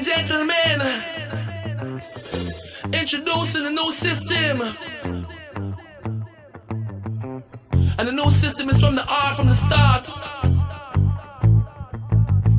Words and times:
and 0.00 0.06
gentlemen, 0.06 0.80
introducing 2.92 3.66
a 3.66 3.70
new 3.70 3.92
system. 3.92 4.62
And 7.98 8.08
the 8.08 8.12
new 8.12 8.30
system 8.30 8.70
is 8.70 8.80
from 8.80 8.94
the 8.94 9.04
art 9.06 9.36
from 9.36 9.48
the 9.48 9.56
start. 9.56 10.08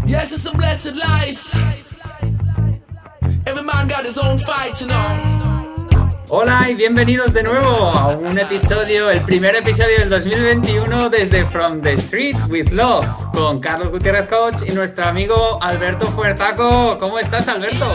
Yes, 0.05 0.31
it's 0.31 0.45
a 0.45 0.51
blessed 0.51 0.95
life. 0.95 1.55
Every 3.47 3.63
man 3.63 3.87
got 3.87 4.05
his 4.05 4.17
own 4.19 4.37
fight, 4.37 4.79
you 4.81 4.87
know. 4.87 5.40
Hola 6.33 6.69
y 6.69 6.75
bienvenidos 6.75 7.33
de 7.33 7.43
nuevo 7.43 7.89
a 7.89 8.15
un 8.15 8.39
episodio, 8.39 9.11
el 9.11 9.21
primer 9.25 9.53
episodio 9.53 9.99
del 9.99 10.09
2021 10.09 11.09
desde 11.09 11.45
From 11.47 11.81
the 11.81 11.95
Street 11.95 12.37
with 12.47 12.69
Love 12.69 13.05
con 13.33 13.59
Carlos 13.59 13.91
Gutiérrez 13.91 14.29
Coach 14.29 14.61
y 14.65 14.71
nuestro 14.71 15.03
amigo 15.03 15.61
Alberto 15.61 16.05
Fuertaco. 16.05 16.97
¿Cómo 16.97 17.19
estás, 17.19 17.49
Alberto? 17.49 17.85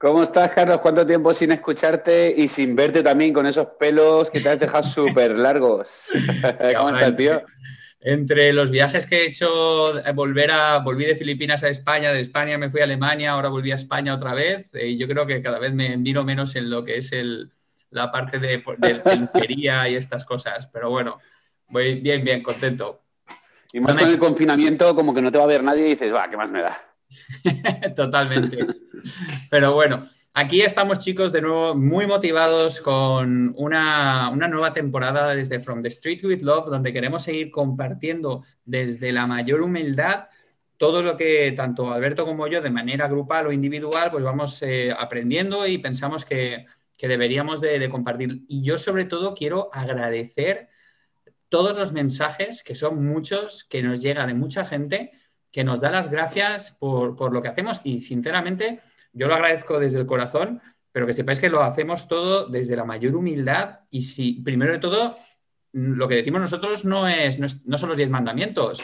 ¿Cómo 0.00 0.24
estás, 0.24 0.50
Carlos? 0.50 0.78
¿Cuánto 0.78 1.06
tiempo 1.06 1.32
sin 1.32 1.52
escucharte 1.52 2.34
y 2.36 2.48
sin 2.48 2.74
verte 2.74 3.04
también 3.04 3.32
con 3.32 3.46
esos 3.46 3.68
pelos 3.78 4.32
que 4.32 4.40
te 4.40 4.48
has 4.48 4.58
dejado 4.58 4.82
súper 4.90 5.38
largos? 5.38 6.08
¿Cómo 6.76 6.90
estás, 6.90 7.16
tío? 7.16 7.40
Entre 8.00 8.52
los 8.52 8.72
viajes 8.72 9.06
que 9.06 9.22
he 9.22 9.26
hecho, 9.26 9.96
eh, 10.04 10.10
volver 10.12 10.50
a, 10.50 10.78
volví 10.78 11.04
de 11.04 11.14
Filipinas 11.14 11.62
a 11.62 11.68
España, 11.68 12.12
de 12.12 12.22
España 12.22 12.58
me 12.58 12.68
fui 12.68 12.80
a 12.80 12.84
Alemania, 12.84 13.30
ahora 13.30 13.48
volví 13.48 13.70
a 13.70 13.76
España 13.76 14.12
otra 14.12 14.34
vez. 14.34 14.66
Y 14.72 14.78
eh, 14.78 14.96
yo 14.96 15.06
creo 15.06 15.24
que 15.24 15.40
cada 15.40 15.60
vez 15.60 15.72
me 15.72 15.96
miro 15.96 16.24
menos 16.24 16.56
en 16.56 16.68
lo 16.68 16.82
que 16.82 16.96
es 16.96 17.12
el, 17.12 17.52
la 17.90 18.10
parte 18.10 18.38
de, 18.38 18.62
de, 18.78 19.90
y 19.90 19.94
estas 19.94 20.24
cosas. 20.24 20.66
Pero 20.68 20.90
bueno, 20.90 21.18
voy 21.68 22.00
bien, 22.00 22.24
bien, 22.24 22.42
contento. 22.42 23.02
Y 23.72 23.80
más 23.80 23.96
con 23.96 24.08
el 24.08 24.18
confinamiento, 24.18 24.94
como 24.94 25.14
que 25.14 25.22
no 25.22 25.30
te 25.30 25.38
va 25.38 25.44
a 25.44 25.48
ver 25.48 25.62
nadie 25.62 25.86
y 25.86 25.90
dices, 25.90 26.12
va, 26.12 26.28
¿qué 26.28 26.36
más 26.36 26.50
me 26.50 26.62
da? 26.62 26.80
Totalmente. 27.96 28.66
Pero 29.48 29.74
bueno, 29.74 30.08
aquí 30.34 30.60
estamos 30.60 30.98
chicos 30.98 31.32
de 31.32 31.42
nuevo 31.42 31.74
muy 31.74 32.06
motivados 32.06 32.80
con 32.80 33.54
una, 33.56 34.30
una, 34.30 34.48
nueva 34.48 34.72
temporada 34.72 35.34
desde 35.34 35.60
From 35.60 35.82
the 35.82 35.88
Street 35.88 36.24
with 36.24 36.42
Love, 36.42 36.68
donde 36.68 36.92
queremos 36.92 37.22
seguir 37.22 37.50
compartiendo 37.50 38.44
desde 38.64 39.12
la 39.12 39.26
mayor 39.26 39.62
humildad 39.62 40.26
todo 40.80 41.02
lo 41.02 41.14
que 41.14 41.52
tanto 41.52 41.92
Alberto 41.92 42.24
como 42.24 42.46
yo, 42.46 42.62
de 42.62 42.70
manera 42.70 43.06
grupal 43.06 43.46
o 43.46 43.52
individual, 43.52 44.10
pues 44.10 44.24
vamos 44.24 44.62
eh, 44.62 44.90
aprendiendo 44.98 45.66
y 45.66 45.76
pensamos 45.76 46.24
que 46.24 46.64
que 47.00 47.08
deberíamos 47.08 47.62
de, 47.62 47.88
compartir. 47.88 48.44
Y 48.46 48.62
yo 48.62 48.76
sobre 48.76 49.06
todo 49.06 49.32
quiero 49.32 49.70
agradecer 49.72 50.68
todos 51.48 51.74
los 51.74 51.92
mensajes, 51.92 52.62
que 52.62 52.74
son 52.74 53.02
muchos, 53.02 53.64
que 53.64 53.82
nos 53.82 54.02
llegan 54.02 54.26
de 54.26 54.34
mucha 54.34 54.66
gente, 54.66 55.12
que 55.50 55.64
nos 55.64 55.80
da 55.80 55.90
las 55.90 56.10
gracias 56.10 56.72
por, 56.72 57.32
lo 57.32 57.40
que 57.40 57.48
hacemos 57.48 57.80
y 57.84 58.00
sinceramente 58.00 58.80
yo 59.14 59.28
lo 59.28 59.34
agradezco 59.34 59.80
desde 59.80 59.98
el 59.98 60.04
corazón, 60.04 60.60
pero 60.92 61.06
que 61.06 61.14
sepáis 61.14 61.40
que 61.40 61.48
lo 61.48 61.62
hacemos 61.62 62.06
todo 62.06 62.46
desde 62.46 62.76
la 62.76 62.84
mayor 62.84 63.16
humildad 63.16 63.80
y 63.88 64.02
si, 64.02 64.34
primero 64.34 64.72
de 64.72 64.78
todo, 64.78 65.16
lo 65.72 66.06
que 66.06 66.16
decimos 66.16 66.42
nosotros 66.42 66.84
no, 66.84 67.08
es, 67.08 67.38
no, 67.38 67.78
son 67.78 67.88
los 67.88 67.96
diez 67.96 68.10
mandamientos, 68.10 68.82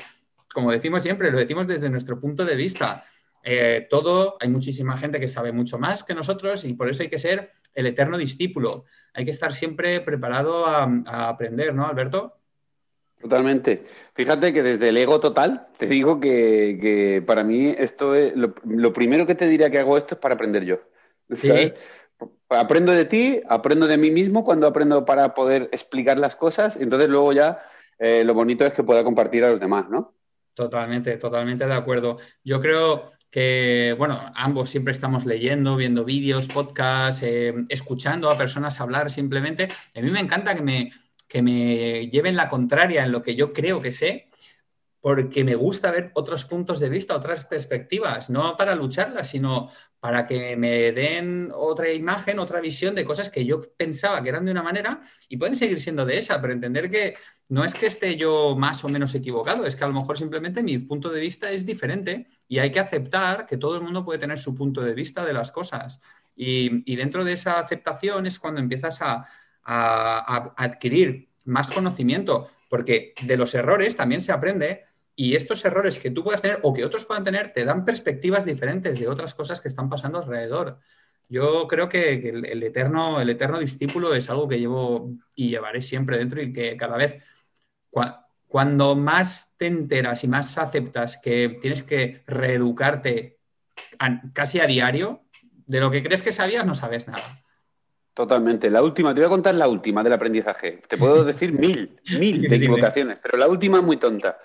como 0.55 0.73
decimos 0.73 1.03
siempre, 1.03 1.31
lo 1.31 1.37
decimos 1.37 1.67
desde 1.67 1.91
nuestro 1.91 2.19
punto 2.19 2.47
de 2.47 2.57
vista. 2.57 3.05
Eh, 3.49 3.87
todo, 3.89 4.37
hay 4.41 4.49
muchísima 4.49 4.97
gente 4.97 5.21
que 5.21 5.29
sabe 5.29 5.53
mucho 5.53 5.79
más 5.79 6.03
que 6.03 6.15
nosotros 6.15 6.65
y 6.65 6.75
por 6.75 6.91
eso 6.91 7.05
hay 7.05 7.09
que 7.09 7.21
ser 7.21 7.53
el 7.75 7.87
eterno 7.87 8.19
discípulo. 8.19 8.87
Hay 9.15 9.25
que 9.25 9.31
estar 9.31 9.53
siempre 9.53 10.01
preparado 10.01 10.67
a, 10.67 11.29
aprender, 11.29 11.73
¿no, 11.73 11.87
Alberto? 11.87 12.41
Totalmente. 13.21 13.85
Fíjate 14.15 14.53
que 14.53 14.65
desde 14.65 14.89
el 14.89 14.97
ego 14.97 15.21
total 15.21 15.69
te 15.79 15.87
digo 15.87 16.19
que, 16.19 17.23
para 17.25 17.45
mí 17.45 17.73
esto 17.79 18.17
es 18.17 18.35
lo, 18.35 18.93
primero 18.93 19.27
que 19.27 19.37
te 19.37 19.47
diría 19.47 19.71
que 19.71 19.79
hago 19.79 19.97
esto 19.97 20.17
es 20.17 20.21
para 20.21 20.35
aprender 20.35 20.65
yo. 20.65 20.81
Aprendo 22.49 22.91
de 22.91 23.05
ti, 23.05 23.41
aprendo 23.49 23.87
de 23.87 23.97
mí 23.97 24.11
mismo 24.11 24.45
cuando 24.45 24.67
aprendo 24.67 25.05
para 25.05 25.35
poder 25.35 25.69
explicar 25.71 26.19
las 26.19 26.35
cosas, 26.35 26.77
entonces 26.79 27.09
luego 27.09 27.33
ya 27.33 27.61
eh, 28.01 28.25
lo 28.25 28.35
bonito 28.35 28.65
es 28.65 28.73
que 28.73 28.83
pueda 28.83 29.05
compartir 29.05 29.45
a 29.45 29.51
los 29.51 29.61
demás, 29.61 29.89
¿no? 29.89 30.17
Totalmente, 30.55 31.17
totalmente 31.19 31.67
de 31.67 31.75
acuerdo. 31.75 32.19
Yo 32.43 32.61
creo 32.61 33.13
que, 33.31 33.95
bueno, 33.99 34.33
ambos 34.35 34.71
siempre 34.71 34.93
estamos 34.93 35.27
leyendo, 35.27 35.77
viendo 35.77 36.05
vídeos, 36.05 36.49
podcasts, 36.49 37.23
eh, 37.23 37.55
escuchando 37.69 38.31
a 38.31 38.39
personas 38.39 38.81
hablar 38.81 39.11
simplemente. 39.11 39.69
A 39.95 40.01
mí 40.01 40.11
me 40.11 40.21
encanta 40.21 40.55
que 40.55 40.63
me, 40.63 40.93
que 41.29 41.43
me 41.43 42.09
lleven 42.09 42.37
la 42.37 42.49
contraria 42.49 43.05
en 43.05 43.13
lo 43.13 43.23
que 43.23 43.35
yo 43.35 43.53
creo 43.53 43.81
que 43.81 43.93
sé, 43.93 44.29
porque 45.01 45.45
me 45.45 45.55
gusta 45.55 45.93
ver 45.93 46.11
otros 46.15 46.45
puntos 46.45 46.81
de 46.81 46.89
vista, 46.89 47.15
otras 47.15 47.45
perspectivas, 47.45 48.29
no 48.29 48.57
para 48.57 48.75
lucharlas, 48.75 49.29
sino 49.29 49.71
para 50.01 50.27
que 50.27 50.57
me 50.57 50.91
den 50.93 51.53
otra 51.55 51.93
imagen, 51.93 52.41
otra 52.41 52.61
visión 52.61 52.95
de 52.95 53.05
cosas 53.05 53.31
que 53.31 53.45
yo 53.45 53.61
pensaba 53.77 54.23
que 54.23 54.31
eran 54.31 54.45
de 54.45 54.51
una 54.51 54.65
manera 54.65 55.01
y 55.29 55.37
pueden 55.37 55.55
seguir 55.55 55.81
siendo 55.81 56.05
de 56.07 56.19
esa, 56.19 56.41
pero 56.41 56.53
entender 56.53 56.91
que 56.91 57.15
no 57.49 57.65
es 57.65 57.75
que 57.75 57.87
esté 57.87 58.17
yo 58.17 58.57
más 58.57 58.83
o 58.83 58.89
menos 58.89 59.15
equivocado, 59.15 59.65
es 59.65 59.77
que 59.77 59.85
a 59.85 59.89
lo 59.89 59.95
mejor 59.95 60.19
simplemente 60.19 60.63
mi 60.63 60.79
punto 60.79 61.09
de 61.11 61.21
vista 61.21 61.53
es 61.53 61.65
diferente 61.65 62.27
y 62.49 62.59
hay 62.59 62.71
que 62.71 62.81
aceptar 62.81 63.47
que 63.47 63.57
todo 63.57 63.77
el 63.77 63.83
mundo 63.83 64.05
puede 64.05 64.19
tener 64.19 64.39
su 64.39 64.55
punto 64.55 64.83
de 64.83 64.95
vista 64.95 65.25
de 65.25 65.33
las 65.33 65.51
cosas. 65.51 66.01
Y, 66.35 66.97
dentro 66.97 67.25
de 67.25 67.33
esa 67.33 67.59
aceptación 67.59 68.27
es 68.27 68.39
cuando 68.39 68.61
empiezas 68.61 69.01
a 69.01 69.27
adquirir 69.65 71.29
más 71.45 71.71
conocimiento, 71.71 72.49
porque 72.69 73.15
de 73.23 73.37
los 73.37 73.55
errores 73.55 73.97
también 73.97 74.21
se 74.21 74.33
aprende 74.33 74.85
y 75.15 75.35
estos 75.35 75.65
errores 75.65 75.99
que 75.99 76.11
tú 76.11 76.23
puedas 76.23 76.43
tener 76.43 76.61
o 76.63 76.75
que 76.75 76.85
otros 76.85 77.07
puedan 77.07 77.25
tener 77.25 77.53
te 77.53 77.65
dan 77.65 77.85
perspectivas 77.85 78.45
diferentes 78.45 79.01
de 79.01 79.09
otras 79.09 79.35
cosas 79.35 79.61
que 79.61 79.69
están 79.69 79.89
pasando 79.89 80.19
alrededor. 80.19 80.79
Yo 81.29 81.67
creo 81.67 81.89
que, 81.89 82.13
el, 82.29 82.63
eterno, 82.63 83.21
el 83.21 83.31
eterno 83.31 83.59
discípulo 83.59 84.15
es 84.15 84.31
algo 84.31 84.47
que 84.47 84.61
llevo 84.61 85.11
y 85.35 85.49
llevaré 85.51 85.83
siempre 85.83 86.19
dentro 86.19 86.41
y 86.43 86.53
que 86.53 86.77
cada 86.77 86.97
vez, 86.97 87.19
cuando 88.49 88.95
más 88.95 89.55
te 89.57 89.67
enteras 89.67 90.25
y 90.25 90.29
más 90.29 90.57
aceptas 90.59 91.19
que 91.19 91.59
tienes 91.61 91.83
que 91.83 92.23
reeducarte 92.27 93.39
casi 94.33 94.61
a 94.61 94.67
diario, 94.67 95.23
de 95.67 95.81
lo 95.81 95.91
que 95.91 96.03
crees 96.03 96.23
que 96.23 96.33
sabías 96.33 96.67
no 96.67 96.75
sabes 96.75 97.09
nada. 97.09 97.43
Totalmente. 98.15 98.71
La 98.71 98.83
última, 98.83 99.13
te 99.13 99.21
voy 99.21 99.27
a 99.27 99.31
contar 99.31 99.55
la 99.55 99.69
última 99.69 100.03
del 100.03 100.13
aprendizaje. 100.13 100.81
Te 100.89 100.97
puedo 100.97 101.25
decir 101.25 101.53
mil, 101.53 102.01
mil 102.19 102.43
de 102.43 102.57
equivocaciones, 102.57 103.19
pero 103.23 103.37
la 103.37 103.49
última 103.49 103.79
es 103.79 103.85
muy 103.85 103.97
tonta 103.97 104.39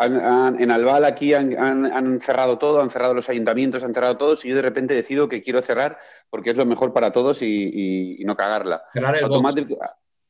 en 0.00 0.70
Albal 0.70 1.04
aquí 1.04 1.34
han, 1.34 2.20
cerrado 2.20 2.58
todo, 2.58 2.80
han 2.80 2.90
cerrado 2.90 3.14
los 3.14 3.28
ayuntamientos, 3.28 3.82
han 3.82 3.94
cerrado 3.94 4.16
todos 4.16 4.44
y 4.44 4.48
yo 4.48 4.56
de 4.56 4.62
repente 4.62 4.94
decido 4.94 5.28
que 5.28 5.42
quiero 5.42 5.60
cerrar 5.60 5.98
porque 6.30 6.50
es 6.50 6.56
lo 6.56 6.66
mejor 6.66 6.92
para 6.92 7.10
todos 7.10 7.42
y, 7.42 8.22
no 8.24 8.36
cagarla. 8.36 8.82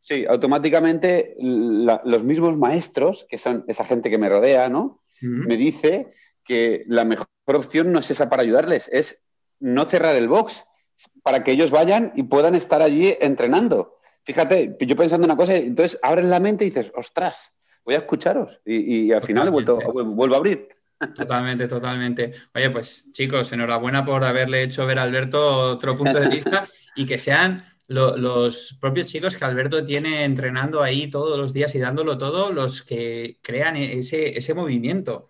Sí, 0.01 0.25
automáticamente 0.27 1.37
los 1.39 2.25
mismos 2.25 2.57
maestros, 2.57 3.27
que 3.29 3.39
son 3.39 3.65
esa 3.69 3.85
gente 3.85 4.11
que 4.11 4.19
me 4.19 4.29
rodea, 4.29 4.69
¿no? 4.69 5.03
Me 5.21 5.57
dice 5.57 6.13
que 6.45 6.85
la 6.87 7.05
mejor 7.05 7.27
opción 7.47 7.93
no 7.93 7.99
es 7.99 8.11
esa 8.11 8.29
para 8.29 8.43
ayudarles, 8.43 8.89
es 8.93 9.23
no 9.61 9.85
cerrar 9.85 10.17
el 10.17 10.29
box 10.29 10.65
para 11.23 11.41
que 11.41 11.53
ellos 11.53 11.71
vayan 11.71 12.13
y 12.15 12.25
puedan 12.25 12.55
estar 12.55 12.83
allí 12.83 13.17
entrenando. 13.21 13.99
Fíjate, 14.25 14.77
yo 14.81 14.97
pensando 14.97 15.25
una 15.25 15.37
cosa, 15.37 15.55
entonces 15.55 15.99
abres 16.03 16.27
la 16.27 16.41
mente 16.41 16.65
y 16.65 16.69
dices, 16.69 16.93
ostras, 16.95 17.53
voy 17.85 17.95
a 17.95 17.99
escucharos 17.99 18.61
y, 18.65 19.11
al 19.13 19.23
final 19.23 19.51
vuelto, 19.51 19.79
vuelvo 19.93 20.35
a 20.35 20.39
abrir. 20.39 20.69
Totalmente, 21.15 21.69
totalmente. 21.69 22.33
Oye, 22.55 22.71
pues 22.71 23.13
chicos, 23.13 23.53
enhorabuena 23.53 24.05
por 24.05 24.25
haberle 24.25 24.63
hecho 24.63 24.85
ver 24.85 24.99
a 24.99 25.05
Alberto 25.05 25.73
otro 25.73 25.97
punto 25.97 26.19
de 26.19 26.29
vista 26.29 26.69
y 26.97 27.07
que 27.07 27.19
sean 27.19 27.63
los 27.88 28.76
propios 28.81 29.06
chicos 29.06 29.37
que 29.37 29.44
Alberto 29.44 29.84
tiene 29.84 30.25
entrenando 30.25 30.82
ahí 30.82 31.10
todos 31.10 31.38
los 31.38 31.53
días 31.53 31.75
y 31.75 31.78
dándolo 31.78 32.19
todo 32.19 32.53
los 32.53 32.82
que 32.82 33.38
crean 33.43 33.76
ese, 33.76 34.37
ese 34.37 34.54
movimiento. 34.54 35.28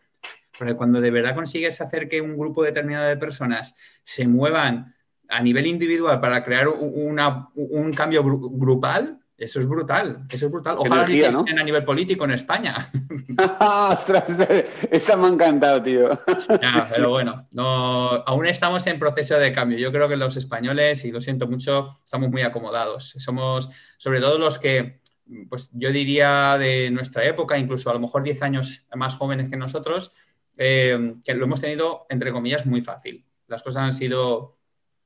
Porque 0.59 0.75
cuando 0.75 1.01
de 1.01 1.13
verdad 1.13 1.37
consigues 1.37 1.81
hacer 1.81 2.09
que 2.09 2.21
un 2.21 2.37
grupo 2.37 2.65
determinado 2.65 3.07
de 3.07 3.17
personas 3.17 3.75
se 4.03 4.27
muevan 4.27 4.95
a 5.29 5.43
nivel 5.43 5.67
individual 5.67 6.21
para 6.21 6.43
crear 6.43 6.69
un 6.69 7.93
cambio 7.93 8.25
grupal, 8.25 9.21
eso 9.39 9.61
es 9.61 9.69
brutal, 9.69 10.27
eso 10.29 10.47
es 10.47 10.53
brutal. 10.53 10.75
Ojalá 10.79 11.05
que 11.05 11.31
¿no? 11.31 11.45
a 11.49 11.63
nivel 11.63 11.85
político 11.85 12.25
en 12.25 12.33
España. 12.33 12.91
¡Ostras! 13.91 14.37
Esa 14.91 15.17
me 15.17 15.29
ha 15.29 15.31
encantado, 15.31 15.81
tío. 15.81 16.19
pero 16.95 17.11
bueno, 17.11 17.47
no, 17.53 18.09
aún 18.27 18.47
estamos 18.47 18.85
en 18.89 18.99
proceso 18.99 19.39
de 19.39 19.53
cambio. 19.53 19.79
Yo 19.79 19.93
creo 19.93 20.09
que 20.09 20.17
los 20.17 20.37
españoles, 20.37 21.05
y 21.05 21.13
lo 21.13 21.21
siento 21.21 21.47
mucho, 21.47 22.01
estamos 22.05 22.31
muy 22.31 22.43
acomodados. 22.43 23.15
Somos, 23.19 23.71
sobre 23.97 24.19
todo 24.19 24.39
los 24.39 24.59
que, 24.59 25.03
pues 25.49 25.71
yo 25.73 25.93
diría 25.93 26.59
de 26.59 26.91
nuestra 26.91 27.25
época, 27.25 27.57
incluso 27.57 27.91
a 27.91 27.95
lo 27.95 28.01
mejor 28.01 28.25
10 28.25 28.43
años 28.43 28.87
más 28.97 29.15
jóvenes 29.15 29.49
que 29.49 29.57
nosotros, 29.57 30.13
eh, 30.57 31.15
que 31.25 31.35
lo 31.35 31.45
hemos 31.45 31.61
tenido, 31.61 32.07
entre 32.09 32.33
comillas, 32.33 32.67
muy 32.67 32.83
fácil. 32.83 33.25
Las 33.47 33.63
cosas 33.63 33.85
han 33.85 33.93
sido 33.93 34.59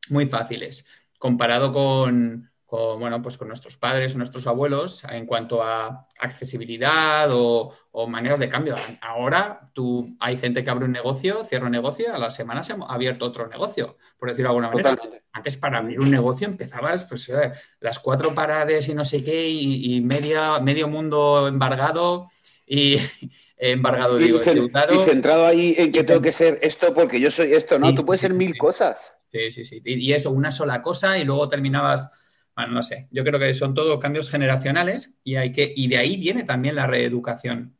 muy 0.08 0.24
fáciles 0.24 0.86
comparado 1.22 1.72
con 1.72 2.50
con, 2.72 2.98
bueno, 2.98 3.20
pues 3.20 3.36
con 3.36 3.48
nuestros 3.48 3.76
padres, 3.76 4.16
nuestros 4.16 4.46
abuelos, 4.46 5.04
en 5.04 5.26
cuanto 5.26 5.62
a 5.62 6.08
accesibilidad 6.18 7.28
o, 7.30 7.74
maneras 8.08 8.40
de 8.40 8.48
cambio. 8.48 8.76
Ahora 9.02 9.68
tú, 9.74 10.16
hay 10.18 10.38
gente 10.38 10.64
que 10.64 10.70
abre 10.70 10.86
un 10.86 10.92
negocio, 10.92 11.44
cierra 11.44 11.66
un 11.66 11.72
negocio, 11.72 12.14
a 12.14 12.16
la 12.16 12.30
semana 12.30 12.64
se 12.64 12.72
ha 12.72 12.76
abierto 12.88 13.26
otro 13.26 13.46
negocio, 13.46 13.98
por 14.18 14.30
decirlo 14.30 14.48
de 14.48 14.56
alguna 14.64 14.70
manera. 14.70 15.20
Antes 15.32 15.58
para 15.58 15.80
abrir 15.80 16.00
un 16.00 16.10
negocio 16.10 16.46
empezabas 16.46 17.04
pues, 17.04 17.28
eh, 17.28 17.52
las 17.80 17.98
cuatro 17.98 18.32
paradas 18.32 18.88
y 18.88 18.94
no 18.94 19.04
sé 19.04 19.22
qué, 19.22 19.50
y, 19.50 20.00
media, 20.00 20.58
medio 20.60 20.88
mundo 20.88 21.48
embargado 21.48 22.30
y 22.66 22.96
embargado, 23.58 24.16
digo, 24.16 24.38
y, 24.38 24.98
centrado 25.04 25.44
ahí 25.44 25.74
en 25.76 25.92
que 25.92 26.04
tengo 26.04 26.22
que 26.22 26.32
ser 26.32 26.58
esto 26.62 26.94
porque 26.94 27.20
yo 27.20 27.30
soy 27.30 27.52
esto, 27.52 27.78
¿no? 27.78 27.94
tú 27.94 28.06
puedes 28.06 28.22
ser 28.22 28.32
mil 28.32 28.56
cosas. 28.56 29.12
Sí, 29.28 29.50
sí, 29.50 29.64
sí. 29.66 29.82
Y 29.84 30.14
eso, 30.14 30.30
una 30.30 30.52
sola 30.52 30.80
cosa 30.80 31.18
y 31.18 31.24
luego 31.24 31.50
terminabas 31.50 32.10
bueno, 32.54 32.72
no 32.72 32.82
sé, 32.82 33.08
yo 33.10 33.24
creo 33.24 33.38
que 33.40 33.54
son 33.54 33.74
todo 33.74 33.98
cambios 33.98 34.30
generacionales 34.30 35.18
y, 35.24 35.36
hay 35.36 35.52
que, 35.52 35.72
y 35.74 35.88
de 35.88 35.98
ahí 35.98 36.16
viene 36.16 36.44
también 36.44 36.74
la 36.74 36.86
reeducación. 36.86 37.76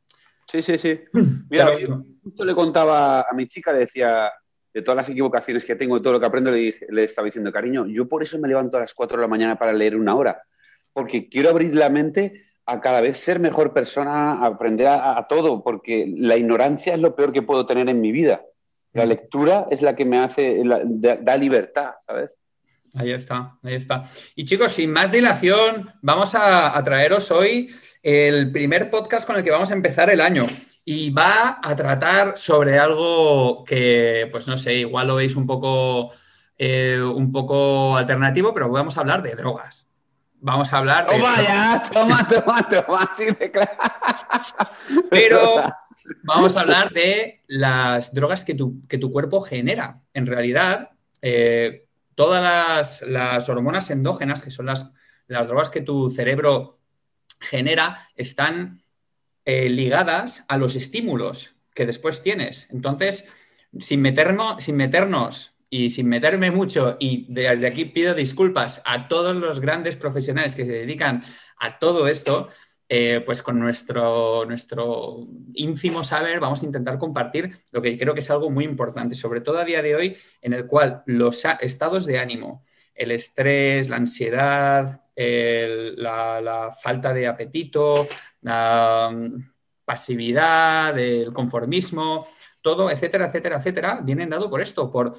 Sí, 0.50 0.62
sí, 0.62 0.78
sí. 0.78 1.00
Mira, 1.50 1.72
justo 2.22 2.44
le 2.44 2.54
contaba 2.54 3.20
a 3.22 3.32
mi 3.34 3.46
chica, 3.46 3.72
le 3.72 3.80
decía, 3.80 4.30
de 4.72 4.82
todas 4.82 4.96
las 4.96 5.08
equivocaciones 5.08 5.64
que 5.64 5.76
tengo, 5.76 5.96
de 5.96 6.02
todo 6.02 6.14
lo 6.14 6.20
que 6.20 6.26
aprendo, 6.26 6.50
le, 6.50 6.74
le 6.88 7.04
estaba 7.04 7.26
diciendo, 7.26 7.52
cariño, 7.52 7.86
yo 7.86 8.08
por 8.08 8.22
eso 8.22 8.38
me 8.38 8.48
levanto 8.48 8.76
a 8.76 8.80
las 8.80 8.94
4 8.94 9.18
de 9.18 9.22
la 9.22 9.28
mañana 9.28 9.58
para 9.58 9.72
leer 9.72 9.96
una 9.96 10.14
hora, 10.14 10.42
porque 10.92 11.28
quiero 11.28 11.50
abrir 11.50 11.74
la 11.74 11.90
mente 11.90 12.42
a 12.64 12.80
cada 12.80 13.00
vez 13.00 13.18
ser 13.18 13.40
mejor 13.40 13.72
persona, 13.72 14.34
a 14.34 14.46
aprender 14.46 14.86
a, 14.86 15.26
todo, 15.28 15.62
porque 15.62 16.12
la 16.16 16.36
ignorancia 16.36 16.94
es 16.94 17.00
lo 17.00 17.14
peor 17.14 17.32
que 17.32 17.42
puedo 17.42 17.66
tener 17.66 17.88
en 17.88 18.00
mi 18.00 18.12
vida. 18.12 18.44
La 18.92 19.04
mm. 19.04 19.08
lectura 19.08 19.66
es 19.70 19.82
la 19.82 19.96
que 19.96 20.04
me 20.04 20.18
hace, 20.18 20.62
da 20.64 21.36
libertad, 21.36 21.94
¿sabes? 22.06 22.36
Ahí 22.94 23.10
está, 23.10 23.56
ahí 23.62 23.74
está. 23.74 24.04
Y 24.34 24.44
chicos, 24.44 24.72
sin 24.72 24.92
más 24.92 25.10
dilación, 25.10 25.90
vamos 26.02 26.34
a, 26.34 26.80
traeros 26.84 27.30
hoy 27.30 27.74
el 28.02 28.52
primer 28.52 28.90
podcast 28.90 29.26
con 29.26 29.36
el 29.36 29.42
que 29.42 29.50
vamos 29.50 29.70
a 29.70 29.74
empezar 29.74 30.10
el 30.10 30.20
año. 30.20 30.46
Y 30.84 31.10
va 31.10 31.60
a 31.62 31.76
tratar 31.76 32.36
sobre 32.36 32.78
algo 32.78 33.64
que, 33.64 34.28
pues 34.30 34.46
no 34.48 34.58
sé, 34.58 34.74
igual 34.74 35.06
lo 35.06 35.14
veis 35.14 35.36
un 35.36 35.46
poco, 35.46 36.10
eh, 36.58 37.00
un 37.00 37.32
poco 37.32 37.96
alternativo, 37.96 38.52
pero 38.52 38.68
vamos 38.68 38.96
a 38.96 39.00
hablar 39.00 39.22
de 39.22 39.36
drogas. 39.36 39.88
Vamos 40.40 40.72
a 40.72 40.78
hablar 40.78 41.06
de. 41.06 41.16
Toma 41.16 41.42
ya, 41.42 41.82
toma, 41.92 42.28
toma, 42.28 42.68
toma, 42.68 43.12
Pero 45.10 45.62
vamos 46.24 46.56
a 46.56 46.60
hablar 46.60 46.90
de 46.90 47.42
las 47.46 48.12
drogas 48.12 48.42
que 48.42 48.54
tu, 48.54 48.84
que 48.88 48.98
tu 48.98 49.12
cuerpo 49.12 49.40
genera. 49.40 50.00
En 50.12 50.26
realidad, 50.26 50.90
eh, 51.22 51.86
todas 52.14 53.02
las, 53.02 53.48
hormonas 53.48 53.90
endógenas, 53.90 54.42
que 54.42 54.50
son 54.50 54.66
las, 54.66 54.92
las, 55.26 55.48
drogas 55.48 55.70
que 55.70 55.80
tu 55.80 56.10
cerebro 56.10 56.80
genera, 57.40 58.08
están 58.16 58.82
eh, 59.44 59.68
ligadas 59.68 60.44
a 60.48 60.56
los 60.56 60.76
estímulos 60.76 61.56
que 61.74 61.86
después 61.86 62.22
tienes. 62.22 62.68
Entonces, 62.70 63.26
sin 63.80 64.00
meternos, 64.02 64.62
sin 64.62 64.76
meternos 64.76 65.54
y 65.70 65.90
sin 65.90 66.08
meterme 66.08 66.50
mucho, 66.50 66.96
y 67.00 67.26
desde 67.30 67.66
aquí 67.66 67.86
pido 67.86 68.14
disculpas 68.14 68.82
a 68.84 69.08
todos 69.08 69.34
los 69.36 69.60
grandes 69.60 69.96
profesionales 69.96 70.54
que 70.54 70.66
se 70.66 70.72
dedican 70.72 71.24
a 71.58 71.78
todo 71.78 72.08
esto, 72.08 72.50
eh, 72.94 73.22
pues 73.24 73.40
con 73.40 73.58
nuestro, 73.58 74.44
nuestro 74.44 75.26
ínfimo 75.54 76.04
saber 76.04 76.40
vamos 76.40 76.62
a 76.62 76.66
intentar 76.66 76.98
compartir 76.98 77.50
lo 77.70 77.80
que 77.80 77.96
creo 77.96 78.12
que 78.12 78.20
es 78.20 78.30
algo 78.30 78.50
muy 78.50 78.64
importante, 78.66 79.14
sobre 79.14 79.40
todo 79.40 79.56
a 79.56 79.64
día 79.64 79.80
de 79.80 79.96
hoy, 79.96 80.18
en 80.42 80.52
el 80.52 80.66
cual 80.66 81.02
los 81.06 81.42
estados 81.60 82.04
de 82.04 82.18
ánimo, 82.18 82.62
el 82.94 83.12
estrés, 83.12 83.88
la 83.88 83.96
ansiedad, 83.96 85.00
la, 85.16 86.76
falta 86.82 87.14
de 87.14 87.26
apetito, 87.26 88.08
la 88.42 89.08
mm, 89.10 89.52
pasividad, 89.86 90.98
el 90.98 91.32
conformismo, 91.32 92.26
todo, 92.60 92.90
etcétera, 92.90 93.28
etcétera, 93.28 93.56
etcétera, 93.56 94.00
vienen 94.02 94.28
dado 94.28 94.50
por 94.50 94.60
esto, 94.60 94.90
por 94.90 95.18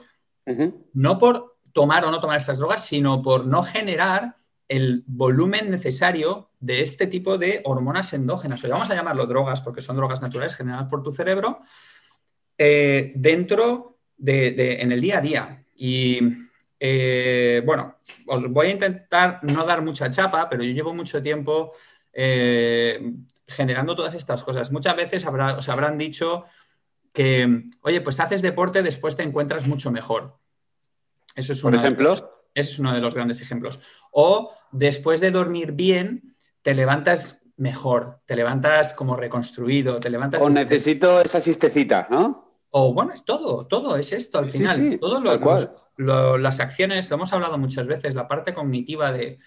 no 0.93 1.17
por 1.17 1.57
tomar 1.71 2.05
o 2.05 2.11
no 2.11 2.21
tomar 2.21 2.37
estas 2.37 2.59
drogas, 2.59 2.85
sino 2.85 3.23
por 3.23 3.47
no 3.47 3.63
generar 3.63 4.35
el 4.73 5.03
volumen 5.05 5.69
necesario 5.69 6.49
de 6.59 6.81
este 6.81 7.05
tipo 7.05 7.37
de 7.37 7.61
hormonas 7.63 8.11
endógenas, 8.13 8.63
o 8.63 8.69
vamos 8.69 8.89
a 8.89 8.95
llamarlo 8.95 9.27
drogas 9.27 9.61
porque 9.61 9.83
son 9.83 9.97
drogas 9.97 10.19
naturales 10.19 10.55
generadas 10.55 10.87
por 10.89 11.03
tu 11.03 11.11
cerebro, 11.11 11.59
eh, 12.57 13.11
dentro 13.15 13.99
de, 14.17 14.81
en 14.81 14.91
el 14.91 14.99
día 14.99 15.19
a 15.19 15.21
día. 15.21 15.63
Y 15.75 16.19
eh, 16.79 17.61
bueno, 17.63 17.97
os 18.25 18.47
voy 18.47 18.67
a 18.67 18.71
intentar 18.71 19.41
no 19.43 19.63
dar 19.63 19.83
mucha 19.83 20.09
chapa, 20.09 20.49
pero 20.49 20.63
yo 20.63 20.71
llevo 20.73 20.91
mucho 20.91 21.21
tiempo 21.21 21.73
eh, 22.11 23.13
generando 23.47 23.95
todas 23.95 24.15
estas 24.15 24.43
cosas. 24.43 24.71
Muchas 24.71 24.95
veces 24.95 25.23
os 25.23 25.69
habrán 25.69 25.99
dicho 25.99 26.45
que, 27.13 27.69
oye, 27.81 28.01
pues 28.01 28.19
haces 28.19 28.41
deporte, 28.41 28.81
después 28.81 29.15
te 29.15 29.21
encuentras 29.21 29.67
mucho 29.67 29.91
mejor. 29.91 30.39
Eso 31.35 31.53
es 31.53 31.61
Por 31.61 31.75
ejemplo. 31.75 32.32
Ese 32.53 32.71
es 32.71 32.79
uno 32.79 32.93
de 32.93 33.01
los 33.01 33.15
grandes 33.15 33.41
ejemplos. 33.41 33.79
O 34.11 34.51
después 34.71 35.19
de 35.19 35.31
dormir 35.31 35.71
bien, 35.71 36.35
te 36.61 36.73
levantas 36.73 37.41
mejor, 37.57 38.19
te 38.25 38.35
levantas 38.35 38.93
como 38.93 39.15
reconstruido, 39.15 39.99
te 39.99 40.09
levantas... 40.09 40.41
O 40.41 40.49
necesito 40.49 41.21
esa 41.21 41.39
sistecita, 41.39 42.07
¿no? 42.09 42.59
O 42.71 42.93
bueno, 42.93 43.13
es 43.13 43.23
todo, 43.23 43.67
todo 43.67 43.97
es 43.97 44.11
esto 44.13 44.39
al 44.39 44.49
final. 44.49 44.75
Sí, 44.75 44.97
todo 44.97 45.21
las 46.39 46.59
acciones, 46.59 47.09
lo 47.09 47.17
hemos 47.17 47.31
hablado 47.31 47.57
muchas 47.59 47.85
veces, 47.85 48.15
la 48.15 48.27
parte 48.27 48.53
cognitiva 48.55 49.11
de, 49.11 49.37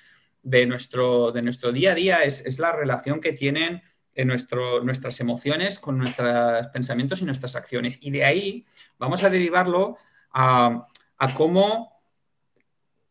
nuestro, 0.67 1.33
de 1.33 1.43
nuestro 1.43 1.73
día 1.73 1.91
a 1.91 1.95
día 1.95 2.23
es, 2.23 2.59
la 2.61 2.71
relación 2.71 3.21
que 3.21 3.33
tienen 3.33 3.83
en 4.15 4.29
nuestro, 4.29 4.83
nuestras 4.85 5.19
emociones 5.21 5.81
con 5.81 5.99
nuestros 5.99 6.69
pensamientos 6.69 7.21
y 7.21 7.25
nuestras 7.25 7.57
acciones. 7.57 7.99
Y 8.01 8.13
de 8.13 8.25
ahí 8.25 8.67
vamos 8.97 9.25
a 9.25 9.29
derivarlo 9.29 9.97
a, 10.31 10.87
a 11.19 11.35
cómo 11.35 11.96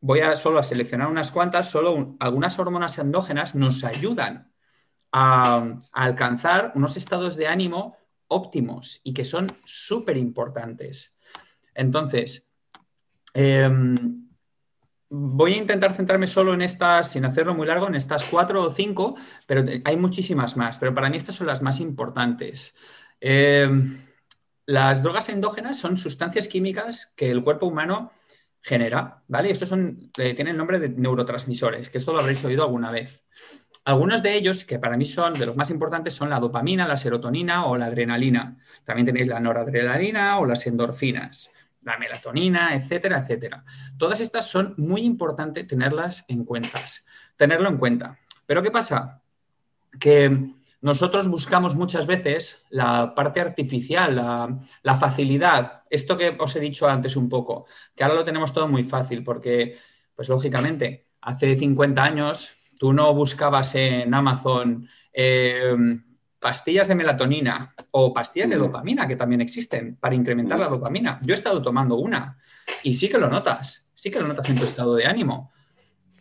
voy 0.05 0.19
a 0.19 0.37
solo 0.37 0.59
a 0.59 0.63
seleccionar 0.63 1.07
unas 1.07 1.31
cuantas, 1.31 1.71
solo 1.71 2.15
algunas 2.19 2.59
hormonas 2.59 2.99
endógenas 2.99 3.55
nos 3.55 3.83
ayudan 3.83 4.51
a, 5.11 5.79
alcanzar 5.91 6.73
unos 6.75 6.95
estados 6.95 7.35
de 7.35 7.47
ánimo 7.47 7.97
óptimos 8.27 9.01
y 9.03 9.15
que 9.15 9.25
son 9.25 9.51
súper 9.65 10.17
importantes. 10.17 11.17
Entonces, 11.73 12.47
em, 13.33 14.29
voy 15.09 15.53
a 15.55 15.57
intentar 15.57 15.95
centrarme 15.95 16.27
solo 16.27 16.53
en 16.53 16.61
estas, 16.61 17.09
sin 17.09 17.25
hacerlo 17.25 17.55
muy 17.55 17.65
largo, 17.65 17.87
en 17.87 17.95
estas 17.95 18.25
cuatro 18.25 18.61
o 18.61 18.71
cinco, 18.71 19.15
pero 19.47 19.65
hay 19.83 19.97
muchísimas 19.97 20.55
más, 20.55 20.77
pero 20.77 20.93
para 20.93 21.09
mí 21.09 21.17
estas 21.17 21.33
son 21.33 21.47
las 21.47 21.63
más 21.63 21.79
importantes. 21.79 22.75
Em, 23.19 23.97
las 24.67 25.01
drogas 25.01 25.29
endógenas 25.29 25.77
son 25.79 25.97
sustancias 25.97 26.47
químicas 26.47 27.11
que 27.15 27.31
el 27.31 27.43
cuerpo 27.43 27.65
humano 27.65 28.11
genera, 28.65 29.21
¿vale? 29.27 29.51
Estos 29.51 29.69
son, 29.69 30.09
eh, 30.17 30.33
tienen 30.33 30.53
el 30.53 30.57
nombre 30.57 30.79
de 30.79 30.89
neurotransmisores, 30.89 31.91
que 31.91 31.99
esto 31.99 32.11
lo 32.11 32.19
habréis 32.19 32.43
oído 32.43 32.63
alguna 32.63 32.89
vez. 32.89 33.23
Algunos 33.83 34.23
de 34.23 34.33
ellos, 34.33 34.63
que 34.63 34.79
para 34.79 34.97
mí 34.97 35.05
son 35.05 35.35
de 35.35 35.45
los 35.45 35.55
más 35.55 35.69
importantes, 35.69 36.15
son 36.15 36.31
la 36.31 36.39
dopamina, 36.39 36.87
la 36.87 36.97
serotonina 36.97 37.67
o 37.67 37.77
la 37.77 37.85
adrenalina. 37.85 38.57
También 38.83 39.05
tenéis 39.05 39.27
la 39.27 39.39
noradrenalina 39.39 40.39
o 40.39 40.47
las 40.47 40.65
endorfinas, 40.65 41.51
la 41.83 41.99
melatonina, 41.99 42.73
etcétera, 42.73 43.19
etcétera. 43.19 43.63
Todas 43.99 44.19
estas 44.19 44.49
son 44.49 44.73
muy 44.77 45.01
importantes 45.01 45.67
tenerlas 45.67 46.25
en 46.27 46.43
cuenta, 46.43 46.81
tenerlo 47.37 47.69
en 47.69 47.77
cuenta. 47.77 48.17
Pero 48.47 48.63
¿qué 48.63 48.71
pasa? 48.71 49.21
Que 49.99 50.55
nosotros 50.85 51.27
buscamos 51.27 51.73
muchas 51.73 52.05
veces 52.05 52.63
la 52.69 53.15
parte 53.15 53.41
artificial, 53.41 54.15
la, 54.83 54.95
facilidad, 54.95 55.81
esto 55.89 56.15
que 56.15 56.37
os 56.39 56.55
he 56.55 56.59
dicho 56.59 56.87
antes 56.87 57.15
un 57.15 57.27
poco, 57.27 57.65
que 57.95 58.03
ahora 58.03 58.13
lo 58.13 58.23
tenemos 58.23 58.53
todo 58.53 58.67
muy 58.67 58.83
fácil 58.83 59.23
porque, 59.23 59.79
pues 60.15 60.29
lógicamente, 60.29 61.07
hace 61.21 61.55
50 61.55 62.03
años 62.03 62.53
tú 62.77 62.93
no 62.93 63.11
buscabas 63.15 63.73
en 63.73 64.13
Amazon 64.13 64.87
em, 65.11 66.05
pastillas 66.37 66.87
de 66.87 66.93
melatonina 66.93 67.73
o 67.89 68.13
pastillas 68.13 68.51
de 68.51 68.57
dopamina, 68.57 69.07
que 69.07 69.15
también 69.15 69.41
existen, 69.41 69.95
para 69.95 70.13
incrementar 70.13 70.59
la 70.59 70.67
dopamina. 70.67 71.19
Yo 71.23 71.33
he 71.33 71.35
estado 71.35 71.63
tomando 71.63 71.95
una 71.95 72.37
y 72.83 72.93
sí 72.93 73.09
que 73.09 73.17
lo 73.17 73.27
notas, 73.27 73.89
sí 73.95 74.11
que 74.11 74.19
lo 74.19 74.27
notas 74.27 74.47
en 74.49 74.59
tu 74.59 74.65
estado 74.65 74.93
de 74.93 75.07
ánimo. 75.07 75.51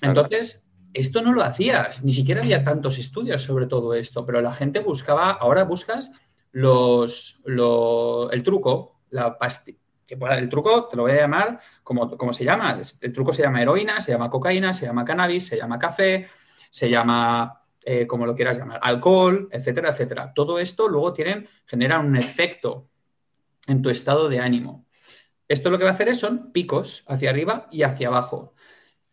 Entonces, 0.00 0.63
esto 0.94 1.20
no 1.20 1.32
lo 1.32 1.42
hacías, 1.42 2.02
ni 2.04 2.12
siquiera 2.12 2.40
había 2.40 2.64
tantos 2.64 2.98
estudios 2.98 3.42
sobre 3.42 3.66
todo 3.66 3.94
esto, 3.94 4.24
pero 4.24 4.40
la 4.40 4.54
gente 4.54 4.80
buscaba, 4.80 5.32
ahora 5.32 5.64
buscas 5.64 6.12
los, 6.52 7.40
el 7.44 8.42
truco, 8.42 9.00
la 9.10 9.36
pastilla. 9.36 9.78
El 10.08 10.48
truco 10.48 10.86
te 10.86 10.96
lo 10.96 11.02
voy 11.02 11.12
a 11.12 11.22
llamar 11.22 11.60
como, 11.82 12.16
como 12.16 12.32
se 12.32 12.44
llama. 12.44 12.80
El 13.00 13.12
truco 13.12 13.32
se 13.32 13.42
llama 13.42 13.62
heroína, 13.62 14.00
se 14.00 14.12
llama 14.12 14.30
cocaína, 14.30 14.72
se 14.74 14.86
llama 14.86 15.04
cannabis, 15.04 15.46
se 15.46 15.56
llama 15.56 15.78
café, 15.78 16.28
se 16.70 16.88
llama 16.90 17.64
eh, 17.82 18.06
como 18.06 18.24
lo 18.24 18.34
quieras 18.34 18.58
llamar, 18.58 18.80
alcohol, 18.82 19.48
etcétera, 19.50 19.90
etcétera. 19.90 20.32
Todo 20.34 20.58
esto 20.58 20.88
luego 20.88 21.12
tienen, 21.12 21.48
genera 21.66 21.98
un 21.98 22.16
efecto 22.16 22.88
en 23.66 23.82
tu 23.82 23.90
estado 23.90 24.28
de 24.28 24.40
ánimo. 24.40 24.86
Esto 25.48 25.70
lo 25.70 25.78
que 25.78 25.84
va 25.84 25.90
a 25.90 25.94
hacer 25.94 26.08
es, 26.08 26.18
son 26.18 26.52
picos 26.52 27.04
hacia 27.06 27.30
arriba 27.30 27.68
y 27.70 27.82
hacia 27.82 28.08
abajo. 28.08 28.53